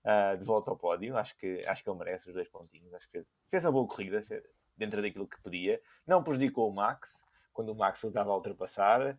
[0.04, 1.16] ah, de volta ao pódio.
[1.16, 2.92] Acho que, acho que ele merece os dois pontinhos.
[2.94, 4.42] Acho que fez, uma boa corrida fez-
[4.76, 5.80] dentro daquilo que podia.
[6.06, 9.18] Não prejudicou o Max quando o Max o estava a ultrapassar.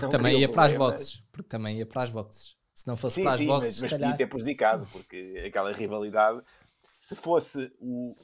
[0.00, 1.00] Não também ia para as problemas.
[1.00, 2.56] boxes, porque também ia para as boxes.
[2.72, 4.10] Se não fosse Sim, para as sim, boxes, mas, mas calhar.
[4.10, 6.42] podia ter prejudicado, porque aquela rivalidade,
[6.98, 8.16] se fosse o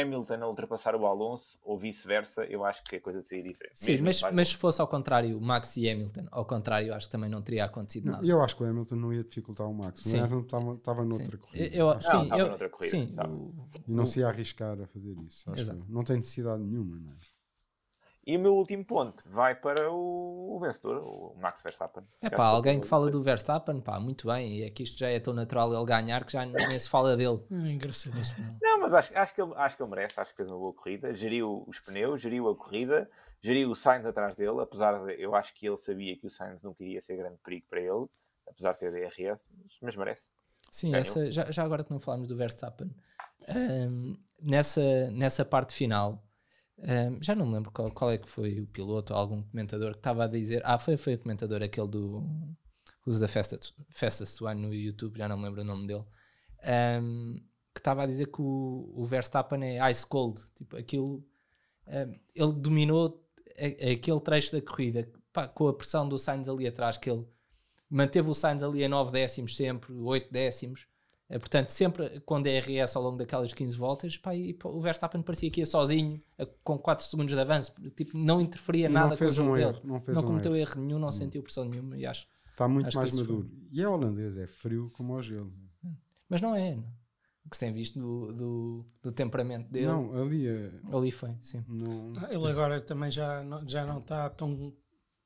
[0.00, 3.78] Hamilton a ultrapassar o Alonso ou vice-versa, eu acho que a coisa seria diferente.
[3.78, 7.12] Sim, Mesmo mas, mas se fosse ao contrário, Max e Hamilton, ao contrário, acho que
[7.12, 8.26] também não teria acontecido nada.
[8.26, 10.00] eu acho que o Hamilton não ia dificultar o Max.
[10.00, 10.20] Sim.
[10.20, 11.76] O Hamilton estava, noutra corrida.
[11.76, 13.14] Eu, sim, estava eu, noutra corrida, sim,
[13.86, 15.50] E não se ia arriscar a fazer isso.
[15.50, 15.84] acho Exato.
[15.88, 16.96] Não tem necessidade nenhuma.
[16.96, 17.33] Não é?
[18.26, 22.02] E o meu último ponto vai para o, o vencedor, o Max Verstappen.
[22.22, 25.08] É pá, alguém que fala do Verstappen, pá, muito bem, e é que isto já
[25.08, 27.42] é tão natural ele ganhar que já nem se fala dele.
[27.50, 28.18] Ah, engraçado.
[28.18, 30.48] Isto não- Não, mas acho, acho, que ele, acho que ele merece, acho que fez
[30.48, 33.10] uma boa corrida, geriu os pneus, geriu a corrida,
[33.42, 36.62] geriu o Sainz atrás dele, apesar de eu acho que ele sabia que o Sainz
[36.62, 38.06] não queria ser grande perigo para ele,
[38.48, 40.30] apesar de ter DRS, mas, mas merece.
[40.70, 41.00] Sim, Ganhou.
[41.02, 42.90] essa, já, já agora que não falámos do Verstappen,
[43.48, 46.24] ahm, nessa, nessa parte final,
[46.82, 49.92] ahm, já não me lembro qual, qual é que foi o piloto ou algum comentador
[49.92, 50.62] que estava a dizer.
[50.64, 52.20] Ah, foi, foi o comentador aquele do
[53.06, 56.04] Who's the Fastest, fastest One no YouTube, já não me lembro o nome dele,
[56.64, 57.38] ahm,
[57.74, 61.24] que estava a dizer que o, o Verstappen é ice cold, tipo aquilo.
[61.88, 63.24] ahm, ele dominou
[63.58, 67.26] a- aquele trecho da corrida pá, com a pressão do Sainz ali atrás, que ele
[67.90, 70.86] manteve o Sainz ali a 9 décimos sempre, 8 décimos.
[71.34, 75.20] Eh, Portanto, sempre com DRS ao longo daquelas 15 voltas, pá, e, pá, o Verstappen
[75.20, 79.08] parecia que ia sozinho, eh, com 4 segundos de avanço, tipo, não interferia E nada
[79.10, 79.68] não fez com o jogo um dele.
[79.70, 79.80] erro.
[79.84, 80.70] Não, fez não um cometeu erro.
[80.74, 82.26] erro nenhum, não sentiu pressão nenhuma, e acho.
[82.50, 83.50] Está muito Acho que mais esse foi- maduro.
[83.72, 85.52] E é holandês, é frio como o gelo.
[86.28, 86.84] Mas não é, não.
[87.44, 90.70] o que se tem visto do, do, do temperamento dele, Não, ali é.
[90.92, 91.64] ali foi, sim.
[91.68, 94.72] Não, Ah, Ele agora também já não, já não está tão,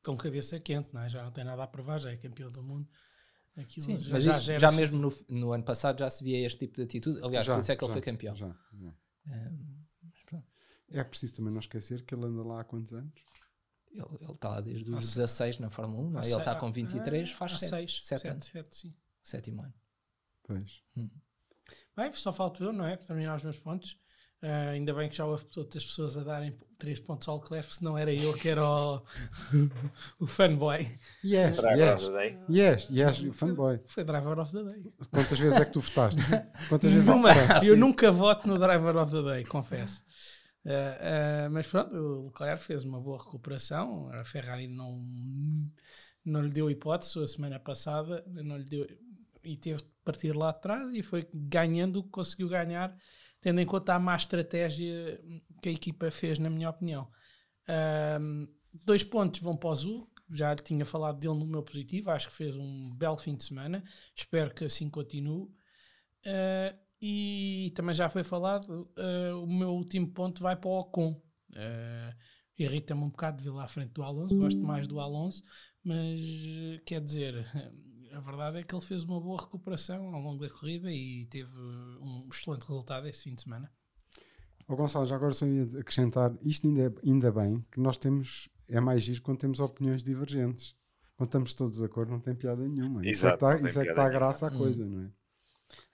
[0.02, 1.08] tão cabeça quente, não é?
[1.10, 2.88] já não tem nada a provar, já é campeão do mundo.
[3.58, 6.22] Aquilo Sim, já, mas já gera já assim- mesmo no, no ano passado já se
[6.22, 7.20] via este tipo de atitude.
[7.22, 8.36] Aliás, já, por isso é que ele já, foi campeão.
[8.36, 8.94] já, já.
[10.26, 10.46] Pronto.
[10.90, 13.12] É preciso também não esquecer que ele anda lá há quantos anos?
[13.90, 16.24] Ele ele está lá desde os se- 16 na Fórmula 1, não é?
[16.26, 18.94] ele está com há- 23, há faz seis, 7, 7 sete, anos, sete, sim.
[19.22, 19.74] sétimo ano.
[20.44, 20.82] Pois.
[21.96, 22.96] Bem, só falto eu, não é?
[22.96, 23.98] Para terminar os meus pontos.
[24.40, 27.98] Ah, ainda bem que já houve outras pessoas a darem 3 pontos ao Leclerc, senão
[27.98, 29.02] era eu que era o,
[30.20, 30.86] o fanboy.
[31.24, 32.38] Yes, Driver yes, of the day.
[32.48, 33.80] yes, yes, fanboy.
[33.86, 34.92] Foi driver of the day.
[35.10, 36.20] Quantas vezes é que tu votaste?
[36.68, 37.66] Quantas vezes é que votaste?
[37.66, 40.04] eu nunca voto no driver of the day, confesso.
[40.64, 44.08] Ah, ah, mas pronto, o Leclerc fez uma boa recuperação.
[44.12, 45.02] A Ferrari não,
[46.24, 48.86] não lhe deu hipótese a semana passada, não lhe deu,
[49.42, 52.94] e teve de partir lá atrás e foi ganhando o que conseguiu ganhar,
[53.40, 55.20] tendo em conta a má estratégia
[55.62, 57.10] que a equipa fez, na minha opinião.
[57.66, 58.46] Ahm,
[58.84, 62.34] dois pontos vão para o Zul, já tinha falado dele no meu positivo, acho que
[62.34, 63.82] fez um belo fim de semana,
[64.14, 65.48] espero que assim continue.
[66.26, 71.20] Ah, e também já foi falado, ah, o meu último ponto vai para o Ocon.
[71.54, 72.14] Ah,
[72.58, 75.44] Irrita-me um bocado de ver lá à frente do Alonso, gosto mais do Alonso,
[75.84, 76.18] mas
[76.84, 77.46] quer dizer,
[78.12, 81.52] a verdade é que ele fez uma boa recuperação ao longo da corrida e teve
[81.56, 83.70] um excelente resultado este fim de semana.
[84.68, 88.48] Ó Gonçalo, já agora só ia acrescentar, isto ainda, é, ainda bem que nós temos,
[88.68, 90.74] é mais giro quando temos opiniões divergentes.
[91.16, 93.00] Quando estamos todos de acordo não tem piada nenhuma.
[93.04, 94.18] Isso é Exato, que tem isso é que dá nenhuma.
[94.18, 94.58] graça à Hum.
[94.58, 95.10] coisa, não é?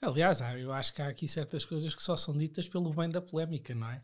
[0.02, 3.20] Aliás, eu acho que há aqui certas coisas que só são ditas pelo bem da
[3.22, 4.02] polémica, não é?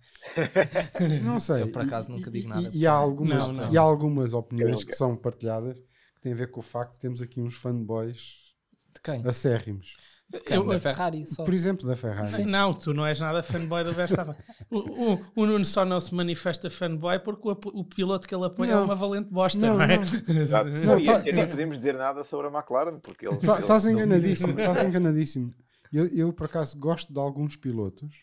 [1.23, 1.63] Não sei.
[1.63, 2.71] Eu, por acaso, E- nunca e- digo e- nada.
[2.73, 3.73] E, há algumas, Não, não.
[3.73, 5.79] e há algumas opiniões que são partilhadas
[6.21, 8.53] que têm a ver com o facto de termos aqui uns fanboys
[8.95, 9.27] De quem?
[9.27, 9.97] acérrimos.
[10.47, 10.59] Quem?
[10.59, 11.45] Eu- da Ferrari só.
[11.45, 12.45] Por exemplo, da Ferrari.
[12.45, 14.35] Não, tu não és nada fanboy do Verstappen.
[14.71, 14.79] o,
[15.15, 18.71] o, o Nuno só não se manifesta fanboy porque o, o piloto que ele apoia
[18.73, 18.83] Não.
[18.83, 19.95] é uma valente bosta, Não, não, é?
[19.97, 20.71] Exato.
[20.71, 23.41] Não, Não, e tá- este ano nem podemos dizer nada sobre a McLaren, porque eles.
[23.41, 25.55] Tá- Estás não- enganadíssimo, estás enganadíssimo.
[25.93, 28.15] Eu, eu, por acaso, gosto de alguns pilotos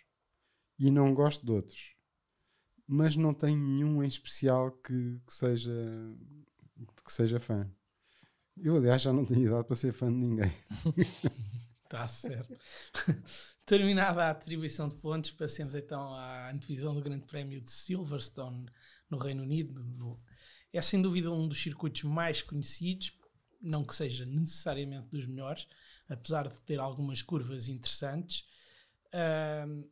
[0.80, 1.94] e não gosto de outros.
[2.88, 5.74] Mas não tenho nenhum em especial que, que seja,
[7.06, 7.70] que seja fã.
[8.64, 10.52] Eu, aliás, já não tenho idade para ser fã de ninguém.
[10.98, 11.30] Está
[11.90, 12.58] Tá certo.
[13.66, 18.66] Terminada a atribuição de pontos, passemos então à antevisão do Grande Prémio de Silverstone
[19.10, 19.84] no Reino Unido.
[19.84, 20.22] No-
[20.74, 23.18] É sem dúvida um dos circuitos mais conhecidos,
[23.62, 25.68] não que seja necessariamente dos melhores,
[26.10, 28.46] apesar de ter algumas curvas interessantes.
[29.14, 29.84] Ahm,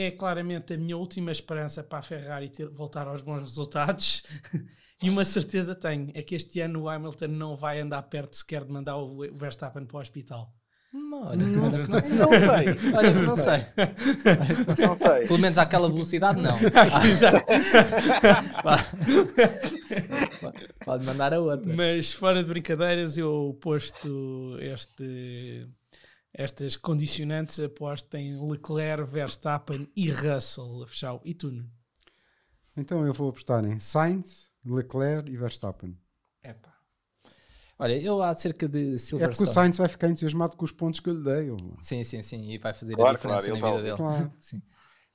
[0.00, 4.22] é claramente a minha última esperança para a Ferrari ter, voltar aos bons resultados.
[5.02, 8.64] e uma certeza tenho: é que este ano o Hamilton não vai andar perto sequer
[8.64, 10.52] de mandar o Verstappen para o hospital.
[10.92, 11.86] Não, olha, não sei.
[11.86, 12.48] Não sei.
[12.94, 13.66] Olha não sei.
[13.74, 14.86] Olha não sei.
[14.86, 15.26] Não sei.
[15.26, 16.56] Pelo menos àquela velocidade, não.
[20.84, 21.74] Pode mandar a outra.
[21.74, 25.68] Mas fora de brincadeiras, eu posto este,
[26.38, 31.14] estas condicionantes, aposto em Leclerc, Verstappen e Russell a fechar.
[31.14, 31.50] o- E tu?
[32.76, 35.98] Então eu vou apostar em Sainz, Leclerc e Verstappen.
[36.44, 36.74] Epá.
[37.78, 39.50] Olha, eu há cerca de É porque o Silverstone.
[39.50, 41.48] Sainz vai ficar entusiasmado com os pontos que eu lhe dei.
[41.80, 42.50] Sim, sim, sim.
[42.50, 43.96] E vai fazer a Claro, diferença claro, na vida tá- dele.
[43.96, 44.32] Claro.
[44.40, 44.62] Sim.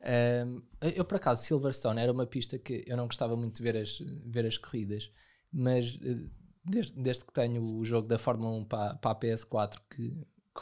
[0.03, 0.61] Ahm,
[0.95, 3.99] eu, por acaso, Silverstone era uma pista que eu não gostava muito de ver as,
[4.25, 5.11] ver as corridas,
[5.51, 6.27] mas eh,
[6.65, 10.11] desde, desde que tenho o jogo da Fórmula 1 para, para a PS4, que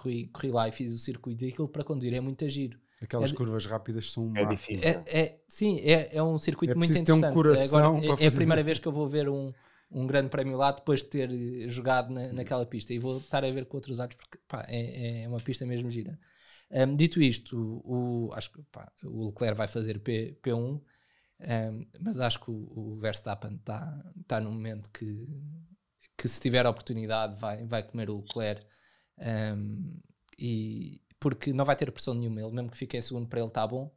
[0.01, 2.79] corri, corri lá e fiz o circuito, e aquilo para conduzir é muito giro.
[3.01, 4.89] Aquelas É curvas rápidas são É difícil.
[5.07, 7.33] É, é- sim, é, é um circuito É muito preciso ter um interessante.
[7.33, 9.53] coração Agora, para é, é a primeira vez que eu vou ver um,
[9.91, 13.51] um grande prémio lá depois de ter jogado na- naquela pista e vou estar a
[13.51, 16.19] ver com outros olhos porque pá, é, é uma pista mesmo gira.
[16.71, 20.81] Um, dito isto, o, o- acho que pá, o Leclerc vai fazer P, P1,
[21.41, 23.97] um, mas acho que o, o Verstappen está
[24.27, 25.25] tá num momento que,
[26.17, 28.65] que se tiver a oportunidade vai, vai comer o Leclerc
[29.19, 29.99] um,
[30.37, 33.49] e porque não vai ter pressão nenhuma, ele mesmo que fique em segundo para ele
[33.49, 33.93] está bom.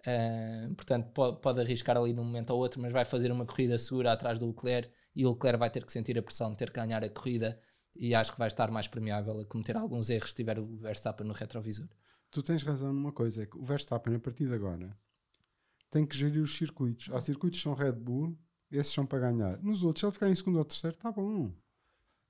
[0.00, 3.78] Uh, portanto, pode, pode arriscar ali num momento ou outro, mas vai fazer uma corrida
[3.78, 6.70] segura atrás do Leclerc e o Leclerc vai ter que sentir a pressão de ter
[6.70, 7.60] que ganhar a corrida
[7.94, 11.26] e acho que vai estar mais permeável a cometer alguns erros se tiver o Verstappen
[11.26, 11.88] no retrovisor.
[12.30, 14.96] Tu tens razão numa coisa, é que o Verstappen, a partir de agora,
[15.90, 17.10] tem que gerir os circuitos.
[17.12, 18.36] Há circuitos que são Red Bull,
[18.70, 19.62] esses são para ganhar.
[19.62, 21.52] Nos outros, se ele ficar em segundo ou terceiro, está bom.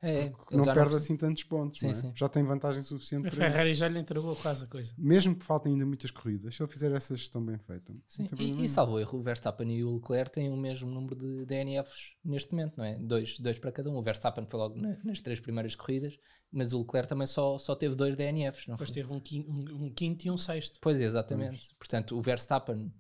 [0.05, 1.79] É, Não perde assim tantos pontos.
[1.79, 1.95] Sim, não é?
[1.95, 2.13] sim.
[2.17, 3.53] Já tem vantagem suficiente A para isso.
[3.53, 4.93] Ferrari já lhe entregou quase a coisa.
[4.99, 7.95] Mesmo que faltem ainda muitas corridas, se ele fizer essas gestão bem feita.
[8.09, 11.47] Sim, e, e salvo erro, o Verstappen e o Leclerc têm o mesmo número de
[11.47, 12.99] DNFs neste momento, não é?
[12.99, 13.97] Dois, dois para cada um.
[13.97, 16.19] O Verstappen foi logo na- nas três primeiras corridas,
[16.51, 18.95] mas o Leclerc também só, só teve dois DNFs, não Depois foi?
[19.03, 20.81] teve um quinto, um, um quinto e um sexto.
[20.83, 21.77] Pois, exatamente.
[21.79, 22.93] Portanto, o Verstappen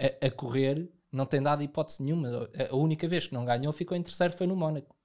[0.00, 2.28] a, a correr não tem dado hipótese nenhuma.
[2.58, 4.95] A, a única vez que não ganhou ficou em terceiro foi no Mónaco,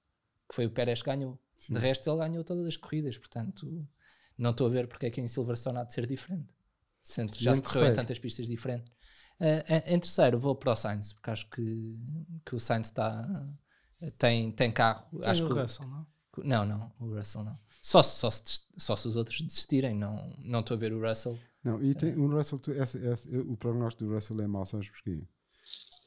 [0.52, 1.40] que foi o Pérez que ganhou.
[1.66, 3.88] De resto, ele ganhou todas as corridas, portanto,
[4.36, 6.52] não estou a ver porque é que em Silverstone há de ser diferente.
[7.02, 8.92] Sendo que já se correu em tantas pistas diferentes.
[9.40, 11.98] Ah, em- terceiro, vou para o Sainz, porque acho que,
[12.44, 13.48] que o Sainz está.
[14.18, 15.06] Tem, tem carro.
[15.20, 16.06] Tem acho o que o- Russell, não?
[16.44, 17.58] não, não, o Russell não.
[17.80, 21.00] Só, se- só, se, só se os outros desistirem, não não estou a ver o
[21.00, 21.38] Russell.
[21.64, 24.90] Não, e tem, o Russell, tu- essa- essa- o prognóstico do Russell é mau, sabes
[24.90, 25.24] porquê?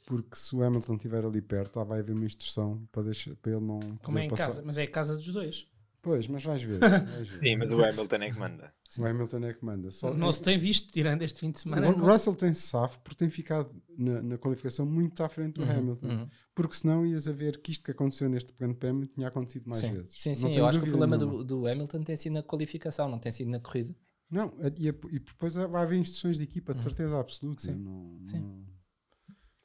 [0.06, 3.54] Porque se o Hamilton estiver ali perto, lá vai haver uma instrução para, deixar, para
[3.54, 4.46] ele não Como é em passar.
[4.48, 5.68] casa, mas é a casa dos dois.
[6.02, 6.78] Pois, mas vais ver.
[6.80, 7.40] vais ver.
[7.40, 8.74] Sim, mas o Hamilton é que manda.
[9.00, 9.90] O Hamilton é que manda.
[9.90, 11.90] Só, Não se tem visto, tirando este fim de semana.
[11.90, 15.56] o não se- Russell tem safo porque tem ficado na, na qualificação muito à frente
[15.56, 16.08] do Hamilton.
[16.08, 16.30] uhum.
[16.54, 19.82] Porque senão ias a ver que isto que aconteceu neste pequeno prémio tinha acontecido mais
[19.82, 20.16] sim, vezes.
[20.22, 20.54] sim, sim.
[20.56, 23.50] Eu acho que o problema do, do Hamilton tem sido na qualificação, não tem sido
[23.50, 23.96] na corrida.
[24.30, 27.68] Não, e, e depois vai haver instruções de equipa, de certeza absoluta.
[27.68, 27.74] Uhum.
[27.76, 28.40] Sim, Não, sim.
[28.42, 28.75] não-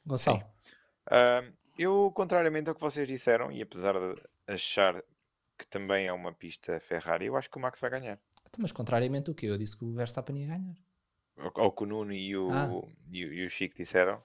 [0.05, 0.43] Gonçalo,
[1.09, 5.01] Ahm, eu, contrariamente ao que vocês disseram, e apesar de achar
[5.57, 8.19] que também é uma pista Ferrari, eu acho que o Max vai ganhar.
[8.47, 10.75] Então, mas contrariamente o que eu disse que o Verstappen ia ganhar.
[11.55, 12.67] Ao que o Nuno e o, Ah.
[13.09, 14.21] e, o- e o Chico disseram,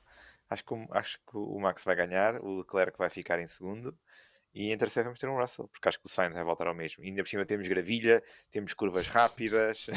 [0.51, 3.97] acho que, acho que o Max vai ganhar, o Leclerc vai ficar em segundo.
[4.57, 6.75] E em terceiro vamos ter um Russell, porque acho que o Sainz vai voltar ao
[6.75, 7.05] mesmo.
[7.05, 9.87] E ainda por cima temos gravilha, temos curvas rápidas.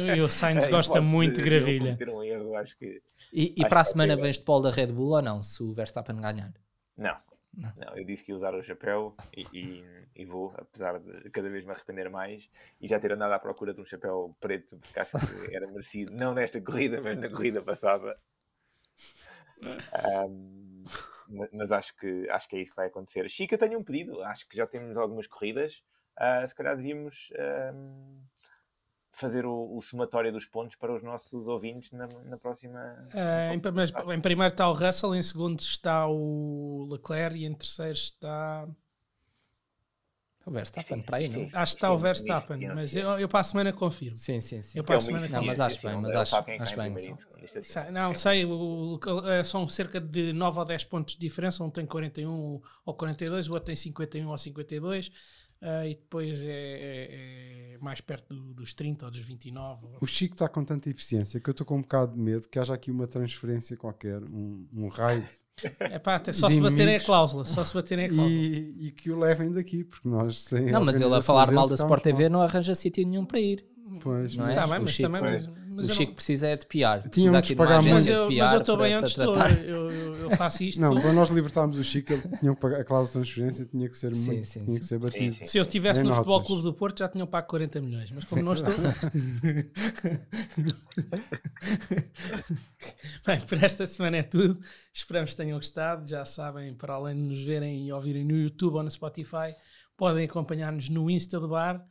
[0.00, 1.96] E, e o Sainz É, gosta muito de gravilha.
[2.08, 3.00] um erro, acho que.
[3.32, 5.62] E, e Acho para a semana vens de pole da Red Bull ou não, se
[5.62, 6.52] o Verstappen ganhar?
[6.96, 7.16] Não,
[7.54, 9.84] Não, eu disse que ia usar o chapéu e, e,
[10.16, 12.50] e vou, apesar de cada vez me arrepender mais
[12.80, 15.18] e já ter andado à procura de um chapéu preto, porque acho que
[15.54, 18.18] era merecido, não nesta corrida, mas na corrida passada.
[20.28, 20.84] Um,
[21.52, 23.28] mas acho que, acho que é isso que vai acontecer.
[23.28, 25.82] Chica, tenho um pedido, acho que já temos algumas corridas,
[26.18, 27.30] uh, se calhar devíamos.
[27.74, 28.20] Um,
[29.12, 32.78] fazer o, o, somatório dos pontos para os nossos ouvintes na, na próxima.
[33.12, 37.52] Uh, em, mas, em primeiro está o Russell, em segundo está o Leclerc e em
[37.52, 38.66] terceiro está.
[40.50, 41.42] O Verstappen para aí, não?
[41.52, 44.16] Acho que está o Verstappen, mas eu, eu para a semana confirmo.
[44.16, 44.78] Sim, sim, sim.
[44.78, 46.94] Eu para a semana Não, mas acho bem, mas acho, acho bem.
[46.96, 47.92] Assim.
[47.92, 51.62] Não, sei, o, o, são cerca de 9 ou 10 pontos de diferença.
[51.62, 55.12] Um tem 41 ou 42, o outro tem 51 ou 52.
[55.62, 59.88] Uh, e depois é, é, é mais perto do, dos 30 ou dos 29.
[60.00, 62.58] O Chico está com tanta eficiência que eu estou com um bocado de medo que
[62.58, 65.26] haja aqui uma transferência qualquer, um, um raid.
[65.78, 68.34] É pá, até só se baterem a cláusula, só se baterem a cláusula.
[68.34, 71.68] E, e, que o levem daqui, porque nós sem Não, mas ele a falar mal
[71.68, 73.62] da Sport TV não arranja sítio nenhum para ir.
[74.00, 74.48] Pois, não é?
[74.48, 75.20] Está bem, mas Chico, também.
[75.20, 76.14] Mas, mas o Chico não...
[76.14, 77.08] precisa é de piar.
[77.08, 78.06] Tínhamos de pagar mais.
[78.06, 80.80] Mas eu, mas eu estou bem antes de eu, eu, eu, faço isto.
[80.80, 83.88] Não, para nós libertarmos o Chico, ele tinha que pagar a cláusula de transferência, tinha
[83.88, 84.78] que ser, sim, muito, sim, tinha sim.
[84.78, 85.36] Que ser batido.
[85.36, 88.10] Se eu estivesse no Futebol Clube do Porto, já tinham pago 40 milhões.
[88.10, 88.72] Mas como não estou.
[93.26, 94.60] bem, para esta semana é tudo.
[94.92, 96.08] Esperamos que tenham gostado.
[96.08, 99.54] Já sabem, para além de nos verem e ouvirem no YouTube ou no Spotify,
[99.96, 101.86] podem acompanhar-nos no Insta do Bar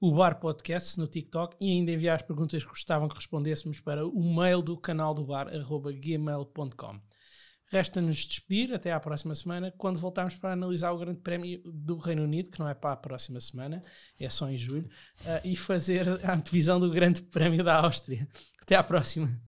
[0.00, 4.06] o Bar Podcast no TikTok e ainda enviar as perguntas que gostavam que respondêssemos para
[4.06, 7.00] o mail do canal do bar, arroba gmail.com.
[7.66, 12.24] Resta-nos despedir até à próxima semana, quando voltarmos para analisar o Grande Prémio do Reino
[12.24, 13.80] Unido, que não é para a próxima semana,
[14.18, 14.88] é só em julho,
[15.20, 18.26] uh, e fazer a antevisão do Grande Prémio da Áustria.
[18.60, 19.40] Até à próxima.